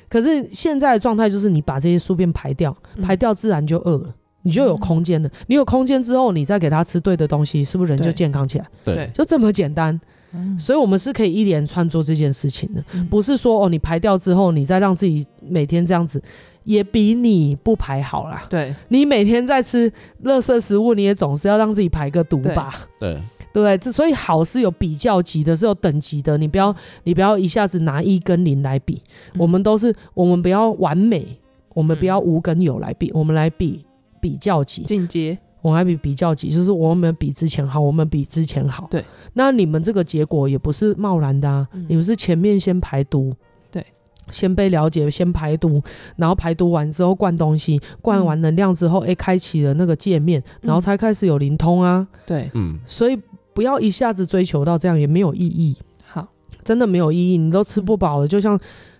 [0.09, 4.15] 可是现在的状态就是，你把这些宿便排掉，排掉自然就饿了。
[4.41, 5.27] 你就有空间了。
[5.27, 8.65] 嗯、你有空间之后，你再给他吃对的东西，是不是人就健康起来？
[8.83, 9.99] 对，就这么简单。
[10.31, 16.21] 嗯、所以，我们是可以一连串做这件事情的，嗯、不是说哦，你排掉之后，你再让自己每天这样子，
[16.65, 18.45] 也比你不排好啦。
[18.47, 19.91] 对，你每天在吃
[20.23, 22.75] 垃圾食物，你也总是要让自己排个毒吧？
[22.99, 23.15] 对，
[23.51, 23.75] 对不对？
[23.79, 26.37] 这所以好是有比较级的，是有等级的。
[26.37, 26.75] 你不要，
[27.05, 29.01] 你不要一下子拿一跟零来比。
[29.33, 31.25] 嗯、我们都是，我们不要完美，
[31.73, 33.83] 我们不要无跟有来比，嗯、我们来比。
[34.21, 34.83] 比较级。
[34.83, 38.87] 进阶，我还比比较级，就是我们比之前好，我们比之前好。
[38.89, 39.03] 对，
[39.33, 43.33] 那你们这个结果也不是贸然的啊，嗯、你们是前面先排毒，
[43.69, 43.85] 对，
[44.29, 45.81] 先被了解，先排毒，
[46.15, 52.07] 然后排毒完之后灌东西，灌完能量之后，哎、嗯，开启了那个界面，然后才开始有灵通啊。
[52.25, 53.19] 对，嗯，所以
[53.53, 55.75] 不要一下子追求到这样，也没有意义。
[56.05, 56.27] 好，
[56.63, 58.57] 真的没有意义，你都吃不饱了，就像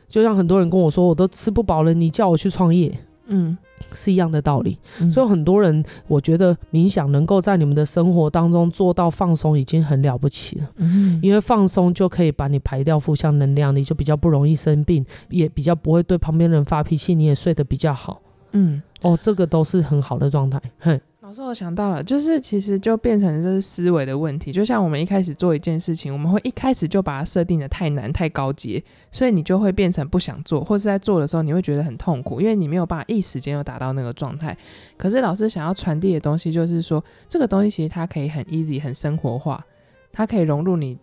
[0.10, 2.92] 就像很多人跟我说，我都吃不饱了，你叫我去创业。
[3.28, 3.56] 嗯，
[3.94, 4.78] 是一样的道理。
[5.00, 10.70] 嗯所以很多人，我觉得冥想能够在你们的生活当中做到放松，已经很了不起了。
[10.78, 18.22] 嗯因为放松就可以把你排掉负向能量，你就比较不容易生病，也比较不会对旁边人发脾气，你也睡得比较好。
[18.52, 20.60] 嗯，哦，这个都是很好的状态。
[20.80, 21.00] 嘿，
[21.30, 24.52] 老师，我想到了，就是其实就变成这是思维的问题。
[24.52, 34.58] 就像我们一开始做一件事情，我们会一开始就把它设定的太难、太高阶，所以你就会变成不想做，或是在做的时候你会觉得很痛苦，因为你没有办法一时间就达到那个状态。
[34.98, 39.64] 可是老师想要传递的东西就是说，这个东西其实它可以很 easy、很生活化，
[40.12, 40.98] 它可以融入你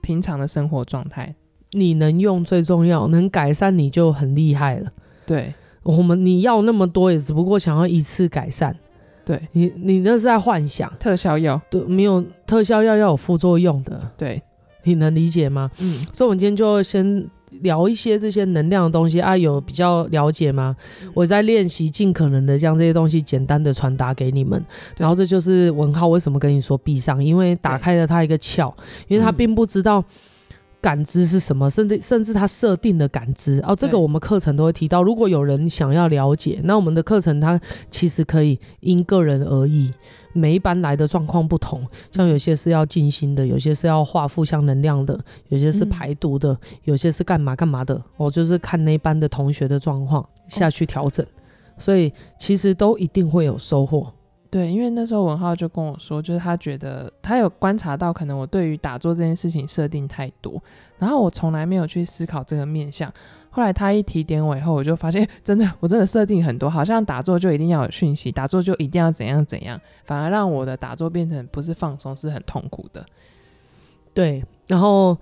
[0.00, 1.32] 平常的生活状态。
[1.70, 4.90] 你能用最重要，能改善你就很厉害了。
[5.24, 5.54] 对
[5.84, 8.76] 我们你要那么多，也只不过想要一次改善。
[9.24, 14.42] 对，你你那是在幻想，特效药，对，没有特效药要有副作用的，对，
[14.84, 15.70] 你能理解吗？
[15.78, 17.28] 嗯，所以，我们今天就先
[17.60, 19.20] 聊一些这些能量的东西。
[19.20, 20.74] 啊，有比较了解吗？
[21.14, 24.64] 我在练习尽可能的将这些东西简单的传达给你们，
[24.96, 28.72] 然后这就是文浩为什么跟你说闭上，因为打开了他一个窍，
[29.06, 30.02] 因为他并不知道
[30.82, 35.00] 感知是什么，甚至甚至他设定的感知哦，这个我们课程都会提到。
[35.00, 37.58] 如果有人想要了解，那我们的课程它
[37.88, 39.92] 其实可以因个人而异。
[40.34, 45.18] 每一班来的状况不同，像有些是要静心的，有些是要化负向能量的，
[45.48, 48.02] 有些是排毒的，有些是干嘛干嘛的。
[48.16, 51.24] 我就是看那班的同学的状况下去调整，
[51.76, 54.10] 所以其实都一定会有收获。
[54.52, 60.62] 对，因为那时候文浩就跟我说，就是他觉得他有观察到，可能我对于打坐这件事情设定太多，
[60.98, 63.10] 然后我从来没有去思考这个面向。
[63.48, 73.02] 后来他一提点我以后，我就发现 真的，我真的设定很多，好像打坐就一定要有讯息，打坐就一定要怎样怎样，反而让我的打坐变成不是放松，是很痛苦的。
[74.12, 75.16] 对，然后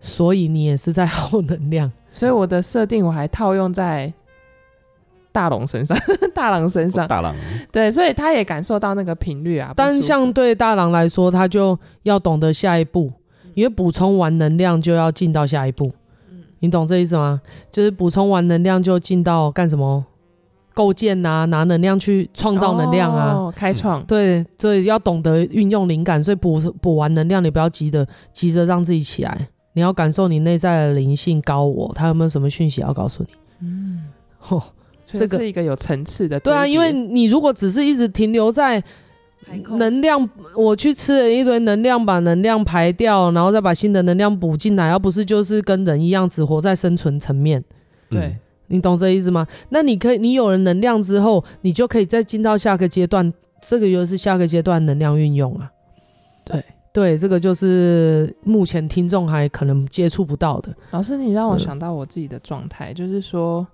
[0.00, 4.12] 所以你也是在 耗能量，所以我的设定我还套用在
[5.36, 5.94] 大龙身上，
[6.34, 7.34] 大狼身上，大狼，
[7.70, 9.70] 对，所以他也感受到那个频率啊。
[9.76, 13.12] 但相对大狼来说，他就要懂得下一步，
[13.52, 15.92] 因为补充完能量就要进到下一步。
[16.30, 17.38] 嗯你懂这意思吗？
[17.70, 20.02] 就是补充完能量就进到干什么？
[20.72, 24.02] 构建啊，拿能量去创造能量啊，哦、开创。
[24.04, 26.20] 对，所以要懂得运用灵感。
[26.22, 33.28] 所以补补完能量，你不要急着急着让自己起来，你要感受你内在的灵性高我，他有没有什么讯息要告诉你？
[33.60, 34.04] 嗯，
[34.38, 34.62] 吼，
[35.06, 36.38] 这个是一个有层次的。
[36.40, 38.82] 对啊，因为你如果只是一直停留在。
[39.78, 47.62] 能量，我去吃了一堆能量，把能量排掉，然后再把新的能量补进来，而不是就是跟人一样只活在生存层面。
[48.10, 48.36] 对、嗯，
[48.66, 49.46] 你懂这意思吗？
[49.68, 53.32] 那你可以，你有了能量之后，你就可以再进到下个阶段，
[53.62, 55.70] 这个就是下个阶段能量运用啊。
[56.44, 60.74] 对对，这个就是目前听众还可能接触不到的。
[60.90, 63.64] 老师，你让我想到我自己的状态，就是说。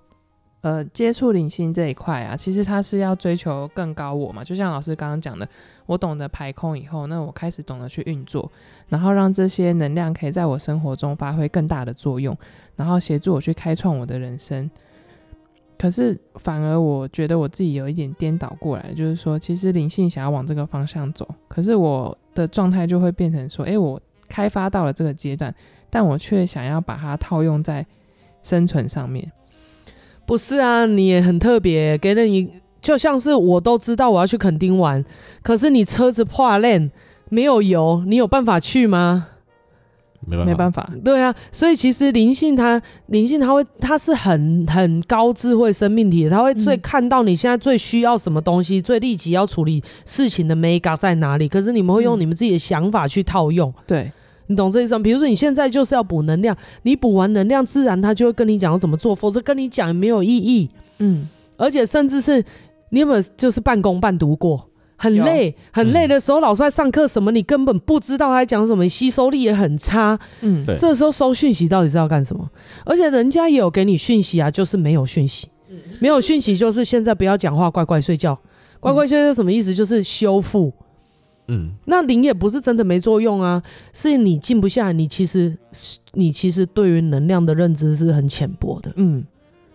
[0.63, 4.41] 呃，接触灵性这一块啊，其实它是要追求更高我嘛。
[4.41, 5.45] 就像老师刚刚讲的，
[5.85, 8.49] 我懂得排空以后，那我开始懂得去运作，
[8.87, 12.35] 然后让这些能量可以在我生活中发挥更大的作用，
[12.77, 14.71] 然后协助我去开创我的人生。
[15.77, 25.53] 可是反而我觉得我自己有一点颠倒过来，就是说，其实灵性想要往这个方向走，可是我的状态就会变成说，诶，我开发到了这个阶段，
[25.89, 27.85] 但我却想要把它套用在
[28.43, 29.29] 生存上面。
[30.25, 32.49] 不是啊，你也很特别，给了你
[32.81, 35.03] 就像是我都知道我要去垦丁玩，
[35.41, 36.91] 可是你车子破烂
[37.29, 39.27] 没有油，你有办法去吗？
[40.25, 40.89] 没办法，没办法。
[41.03, 51.49] 对啊，所以其实灵性它灵性它会它是很很高智慧生命体，它会最看到你现在最需要什么东西，嗯、最立即要处理事情的 mega 在哪里。
[51.49, 54.11] 可是你们会用你们自己的想法去套用，嗯、对。
[54.47, 55.03] 你懂这意思吗？
[55.03, 60.69] 比如说你现在就是要补能量，你补完能量，自然他就会跟你讲要怎么做，否则跟你讲也没有意义。
[60.99, 61.27] 嗯，
[61.57, 62.43] 而且甚至是
[62.89, 70.19] 你有没有就是半工半读过，很累很累的时候，老师在上课什么，你根本不知道他在讲什么，吸收力也很差。
[70.41, 70.75] 嗯，对。
[70.75, 72.47] 这时候收讯息到底是要干什么？
[72.85, 75.47] 而且人家也有给你讯息啊，就是没有讯息，
[75.99, 78.37] 没有讯息就是现在不要讲话，乖乖睡觉。
[78.79, 79.73] 乖乖睡觉什么意思？
[79.73, 80.71] 就是修复。
[81.47, 84.93] 嗯，那灵也不是真的没作用啊，是你静不下来。
[84.93, 85.57] 你其实，
[86.13, 88.91] 你其实对于能量的认知是很浅薄的。
[88.95, 89.23] 嗯，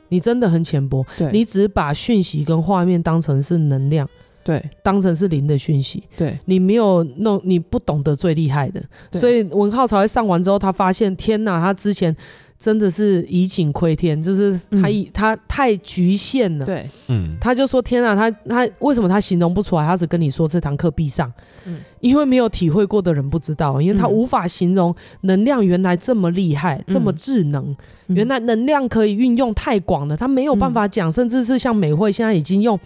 [0.09, 1.05] 你真的很浅薄。
[1.16, 4.09] 对，你只把讯息跟画面当成是能量。
[4.45, 6.03] 对当成是零的讯息。
[6.16, 12.16] 对，你没有弄，你不懂得最厉害的，所以文浩才会上完之后，他发现天哪，他之前
[12.59, 16.66] 真的是以景窥天，就是他以、嗯、他太局限了。
[16.66, 19.86] 对，嗯，他就说天啊，他他为什么他形容不出来？
[19.86, 21.32] 他只跟你说这堂课必上，
[21.66, 27.64] 嗯，因为没有体会过的人不知道，因为他无法形容能量原来这么厉害，嗯、这么智能。
[28.09, 32.76] 嗯、原来能量可以运用太广了，他没有办法讲，嗯、甚至是像美惠现在已经用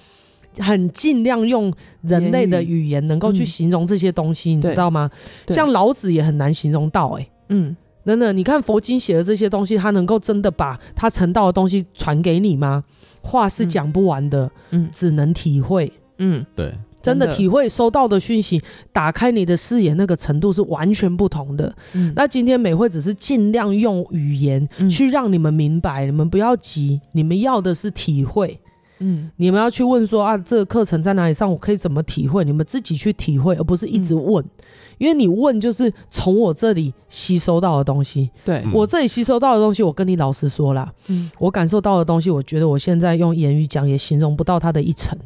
[0.58, 2.88] 很尽量用人类的语。
[2.88, 5.10] 言能够去形容这些东西，嗯、你知道吗？
[5.48, 7.74] 像老子也很难形容到、欸，哎，嗯。
[8.04, 12.84] 真的，你看佛经写的这些东西，他能够真的把他成道的东西传给你吗？
[13.22, 18.60] 话是讲不完的，嗯，只能体会，嗯，对，真的体会收到的讯息，
[18.92, 21.72] 打开你的视野，那个程度是完全不同的。
[21.92, 28.58] 嗯，那今天美惠只是尽量用语言去让你们明白，嗯、你们不要急，你们要的是体会。
[29.04, 31.50] 嗯，你们要去问说啊，这个课程在哪里上？
[31.50, 32.44] 我可以怎么体会？
[32.44, 34.42] 你们自己去体会，而不是一直问。
[34.44, 34.50] 嗯、
[34.98, 38.30] 因为你问就是从我这里吸收到的东西。
[38.44, 45.18] 对，我这里吸收到的东西，我跟你老实说啦，嗯，我感受到的东西，我觉得我现在用言语讲也形容不到它的一成。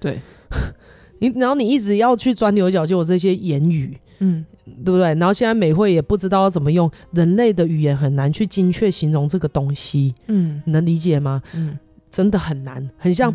[0.00, 0.18] 对，
[1.20, 4.44] 你然后你一直要去钻牛角尖，我这些言语，嗯，
[4.84, 5.14] 对不对？
[5.14, 10.14] 然后现在美会也不知道要怎么用人类的语言，很难去精确形容这个东西。
[10.26, 11.40] 嗯，能理解吗？
[11.54, 11.78] 嗯。
[12.10, 13.34] 真的很难，很像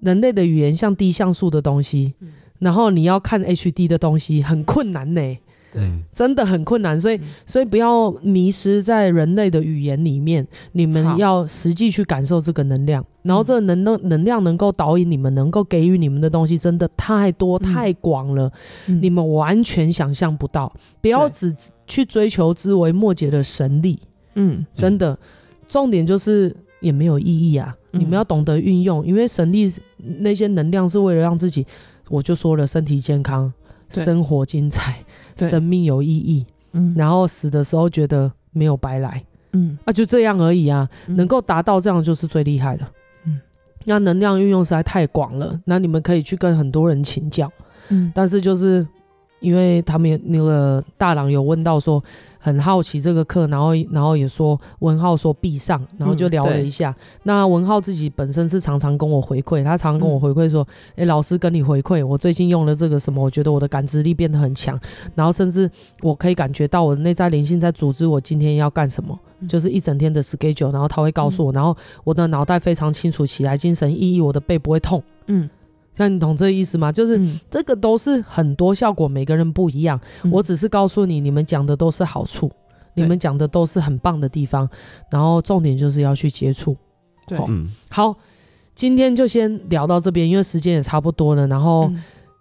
[0.00, 5.40] 人类的语言，像低像素的东西，嗯、然后你要看 HD 的东西，很困难呢、欸。
[5.70, 18.50] 对，真的很困难，所以，嗯、所以不要迷失在人类的语言里面，你们要实际去感受这个能量，然后这个能能能量能够导引你们，能够给予你们的东西，真的太多太广了，
[18.86, 20.72] 嗯、你们完全想象不到。
[21.02, 21.54] 不要只
[21.86, 23.98] 去追求枝微末节的神力，
[24.36, 25.18] 嗯，真的，
[25.66, 26.56] 重点就是。
[26.80, 27.76] 也没有意义啊！
[27.90, 29.72] 你们要懂得运用，嗯、因为神力
[30.20, 31.66] 那些能量是为了让自己，
[32.08, 33.52] 我就说了，身体健康，
[33.88, 35.04] 生活精彩，
[35.36, 36.46] 生命有意义。
[36.72, 39.24] 嗯，然后死的时候觉得没有白来。
[39.52, 40.88] 嗯，啊，就这样而已啊！
[41.06, 42.86] 嗯、能够达到这样就是最厉害的。
[43.24, 43.40] 嗯，
[43.84, 47.50] 那能量运用实在太广了，那你们可以去跟很多人请教。
[47.88, 48.86] 嗯，但是就是。
[49.40, 52.02] 因为他们那个大郎有问到说
[52.38, 56.90] 很好奇这个课，然后然后也说文浩说必上，然后就聊了一下。
[56.90, 64.78] 嗯、那文浩自己本身是常常跟我回馈，他常常跟我回馈说：“哎、嗯欸，老师跟你回馈，我最近用了这个什么，我觉得我的感知力变得很强，
[65.14, 65.70] 然后甚至
[66.02, 75.48] 我可以感觉到我的内在灵性在组织我今天要干什么，嗯、就是一整天的 schedule，然后他会告诉我，嗯、然后我的脑袋非常清楚起来，精神奕奕，我的背不会痛。”嗯。
[75.98, 76.92] 像你懂这个意思吗？
[76.92, 77.20] 就是
[77.50, 80.00] 这个都是很多效果，每个人不一样。
[80.22, 82.48] 嗯、我只是告诉你，你们讲的都是好处，
[82.94, 84.68] 你们讲的都是很棒的地方。
[85.10, 86.76] 然后重点就是要去接触。
[87.26, 88.14] 对，嗯，好，
[88.76, 91.46] 今天就先聊到这边，因为时间也差不多了。
[91.48, 91.90] 然后，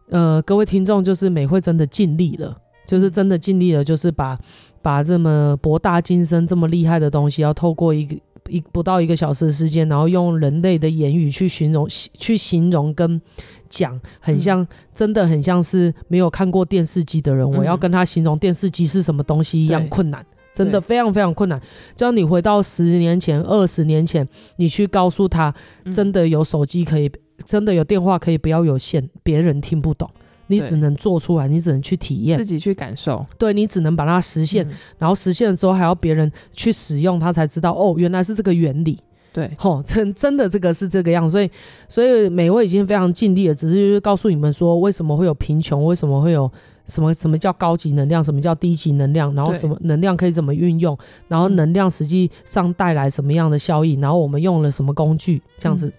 [0.10, 2.56] 嗯、呃，各位听众，就是美会真的尽力了，
[2.86, 4.38] 就是真的尽力了，就是把
[4.82, 8.16] 把这么博大精深、这么厉害的东西，要透过一个。
[8.50, 13.22] 一不到一个小时的时间，然后用人类的言语去形容、去形容跟
[13.70, 21.60] 讲，很像，嗯、真的很像是没有看过电视机的人，嗯、我要跟他形容电视机是什么东西一样困难，真的非常非常困难。
[21.96, 25.54] 就像你回到十年前、二十年前，你去告诉他，
[25.92, 27.12] 真的有手机可以，嗯、
[27.44, 30.10] 真的有电话可以不要有线，别人听不懂。
[30.48, 33.26] 你只能做出来，你只能去体验，自己去感受。
[33.38, 38.98] 对，你只能把它实现，嗯、然后实现了之后还要别人去使用，他才知道哦，原来是这个原理。
[39.34, 41.50] 对，吼，真真的这个是这个样，所以
[41.88, 46.52] 所以美味已经非常尽力了，只是就是告诉你们说，为什么会有贫穷，为什么会有
[46.86, 55.88] 什么什么叫高级能量，什么叫低级能量，然后什么能量可以怎么运用，然后能量实际上带来什么样的效益，然后我们用了什么工具，这样子。
[55.88, 55.94] 嗯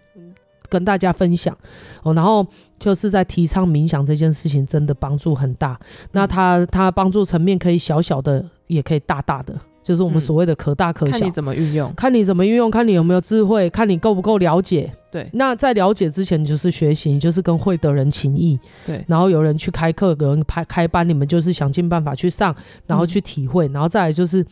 [0.68, 1.56] 跟大家分享
[2.02, 2.46] 哦，然后
[2.78, 5.78] 就是在提倡冥想这件事情，真的帮助很大。
[6.12, 11.12] 那它它帮助层面可以小小的，也可以大大的，就是我们所谓的可大可小。
[11.12, 14.92] 看你怎么运用，看你怎么运用，看你有没有智慧，看你够不够了解。
[15.10, 15.28] 对。
[15.32, 18.58] 那在了解之前，就是学习，就是跟会的人情谊。
[18.86, 19.04] 对。
[19.08, 22.54] 然后有人去开课，有人开开班，你们就是想尽办法去上，
[22.86, 24.44] 然后去体会，然后再来就是。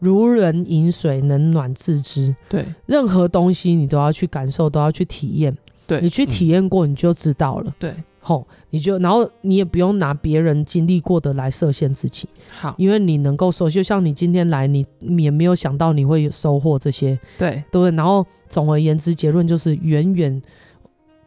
[0.00, 2.34] 如人饮水，冷暖自知。
[2.48, 5.56] 对，任何东西你都要去感受，都要去体验。
[5.86, 7.74] 对，你去体验过，你就知道了。
[7.78, 12.28] 对，吼，你就然后你也不用拿别人经历过的来设限自己。
[12.52, 14.86] 好，因为你能够收，就像你今天来，你
[15.18, 17.18] 也没有想到你会收获这些。
[17.36, 17.96] 对，对不对？
[17.96, 20.40] 然后总而言之，结论就是远远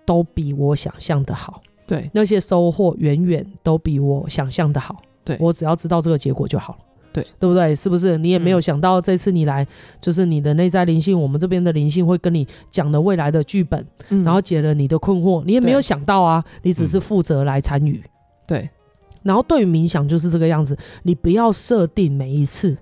[0.05, 1.61] 都比我想象的好。
[1.85, 5.01] 对，那些收获远远都比我想象的好。
[5.25, 6.79] 对，我只要知道这个结果就好了。
[7.13, 7.75] 对对不对？
[7.75, 8.17] 是不是？
[8.17, 9.65] 你也没有想到这次你来，
[10.01, 18.03] 就是你的内在灵性，我们这边的灵性会跟你讲的未来的剧本，嗯然后解了你的困惑，你也没有想到啊，你只是负责来参与。
[18.47, 18.69] 对，
[19.21, 22.75] 然后对于冥想就是这个样子，你不要设定每一次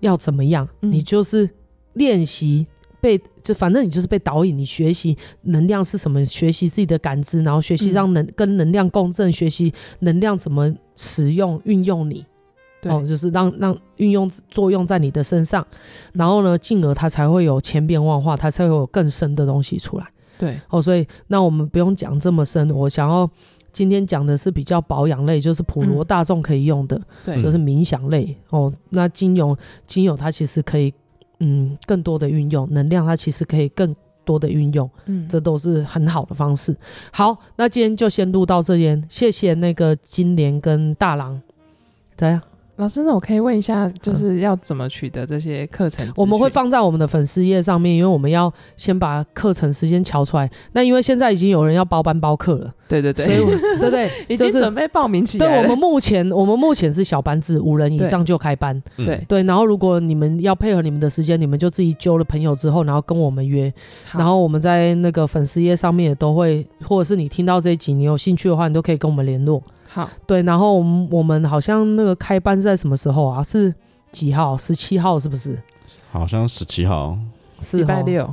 [0.00, 1.50] 要怎么样，嗯你就是
[1.94, 2.66] 练习
[3.00, 12.24] 被就反正你就是被导引，你学习能量是什么，学习自己的感知，然后学习让能、嗯跟能量共振，学习能量怎么使用运用你。
[12.80, 15.66] 对哦，就是让让运用作用在你的身上，
[16.14, 20.06] 然后呢，进而它才会有千变万化，它才会有更深的东西出来。
[20.38, 23.28] 对，哦，所以那我们不用讲这么深，我想要
[23.72, 28.34] 今天讲的是比较保养类，就是普罗大众可以用的，对，就是冥想类。
[28.48, 29.54] 哦，那精油
[29.86, 30.92] 精油它其实可以
[31.40, 36.74] 嗯更多的运用，能量它其实可以更多的运用，嗯，这都是很好的方式。
[37.12, 41.38] 好，那今天就先录到这边，谢谢那个金莲跟大郎，
[42.16, 42.40] 怎样？
[42.80, 46.10] 老师，那我可以问一下，就是要怎么取得这些课程？
[46.16, 50.50] 我们会放在我们的粉丝页上面，因为我们要先把课程时间敲出来。
[50.72, 54.10] 那因为现在已经有人要包班包课了，对对对，所以我对不 对？
[54.28, 55.52] 已经准备报名起来了。
[55.52, 58.74] 对我们目前，我们目前是小班制，五人以上就开班。
[58.96, 63.70] 嗯对，对，然后如果你们要配合你们的时间，你们就自己揪了朋友之后，然后跟我们约，
[64.12, 69.62] 然后我们在那个粉丝页上面也都会，或者是你听到这一集，你有兴趣的话，你都可以跟我们联络。
[69.92, 73.42] 好，对，然后我们我们好像那个开班是在什么时候啊？
[73.42, 73.74] 是
[74.12, 74.56] 几号？
[74.56, 75.60] 十七号是不是？
[76.12, 77.18] 好像十七号。
[77.72, 78.32] 礼拜六，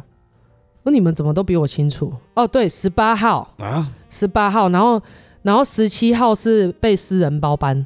[0.83, 2.13] 那你们怎么都比我清楚？
[2.35, 5.01] 哦，对，十八号，啊，十八号，然后
[5.41, 7.85] 然后十七号是被私人包班，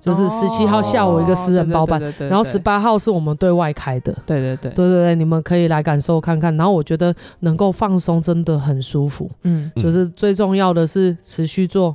[0.00, 4.12] 就是十七号下午一个私人包班，哦，对对对对然后十八号是我们对外开的。
[4.26, 6.54] 对对对，对对对，你们可以来感受看看。
[6.56, 11.94] 然后我觉得能够放松真的很舒服，嗯嗯就是最重要的是持续做。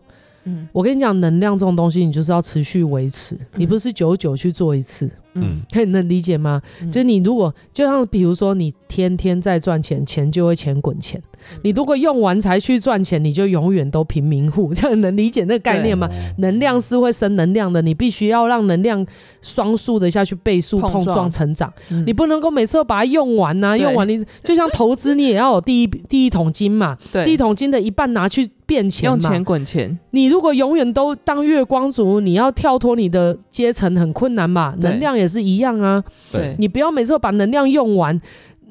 [0.50, 0.68] 嗯。
[0.72, 5.10] 我跟你讲，能量这种东西，你就是要持续维持，你不是久久去做一次，
[5.42, 6.62] 嗯，可以能理解吗？
[6.82, 11.22] 嗯就是你如果就像比如说，你天天在赚钱，钱就会钱滚钱。
[11.64, 14.72] 你如果用完才去赚钱，你就永远都贫民户。
[14.76, 16.10] 这样能理解那个概念吗？
[16.40, 19.06] 能量是会生能量的，你必须要让能量
[19.42, 21.72] 双数的下去倍数碰碰撞撞成长。
[21.92, 29.16] 嗯你不能够每次都把它用完呐、对用完你就像投资，你也要有第一 第一桶金嘛，对第一桶金的一半拿去变钱嘛。
[29.16, 34.76] 用钱滚钱，你如果永远都当月光族，你要跳脱你的阶层很困难嘛。
[34.82, 38.20] 能量也是一样啊，对，你不要每次都把能量用完。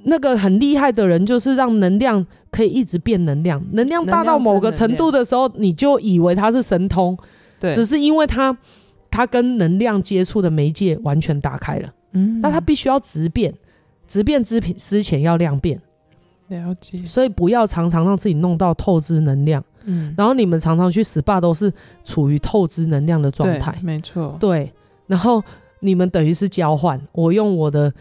[0.04, 7.18] 那个很厉害的人，就是让能量可以一直变能量，能量大到某个程度的时候，你就以为他是神通，
[7.58, 8.56] 对，只是因为他
[9.10, 11.92] 他跟能量接触的媒介完全打开了。
[12.12, 13.52] 嗯那他必须要直变，
[14.06, 15.78] 直变之品之前要量变，
[16.46, 19.62] 了解，所以不要常常让自己弄到透支能量。
[19.84, 21.70] 嗯，然后你们常常去 SPA 都是
[22.04, 24.72] 处于透支能量的状态，没错，对。
[25.06, 25.42] 然后
[25.80, 27.92] 你们等于是交换，我用我的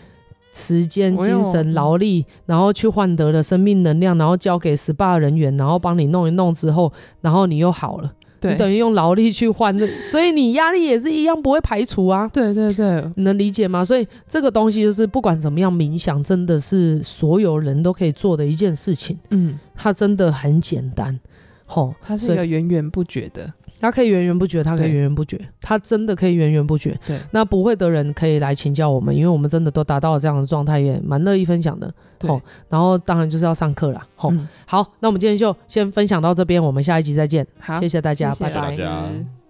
[0.51, 8.13] 时间、精神、劳力，然后去换得了生命能量，然后交给 SPA 人员，然后帮你弄一弄之后，然后你又好了。
[8.39, 9.75] 对，你等于用劳力去换，
[10.05, 12.29] 所以你压力也是一样不会排除啊。
[12.31, 13.83] 对对对，你能理解吗？
[13.83, 19.17] 所以这个东西就是不管怎么样，冥想真的是所有人都可以做的一件事情。
[19.31, 21.19] 嗯，它真的很简单，
[21.65, 26.97] 吼，它是一个源源不绝的，它可以源源不绝，它可以源源不绝，它真的可以源源不绝。
[27.05, 27.19] 对。
[27.31, 31.93] 那不会的人可以来请教我们，因为我们真的都达到了这样的状态，也蛮乐意分享的。
[32.17, 32.29] 对。
[32.29, 34.05] 吼，然后当然就是要上课啦。
[34.17, 34.47] 哦，嗯。
[34.65, 39.46] 好，那我们今天就先分享到这边，我们下一集再见，好，谢谢大家，谢谢拜拜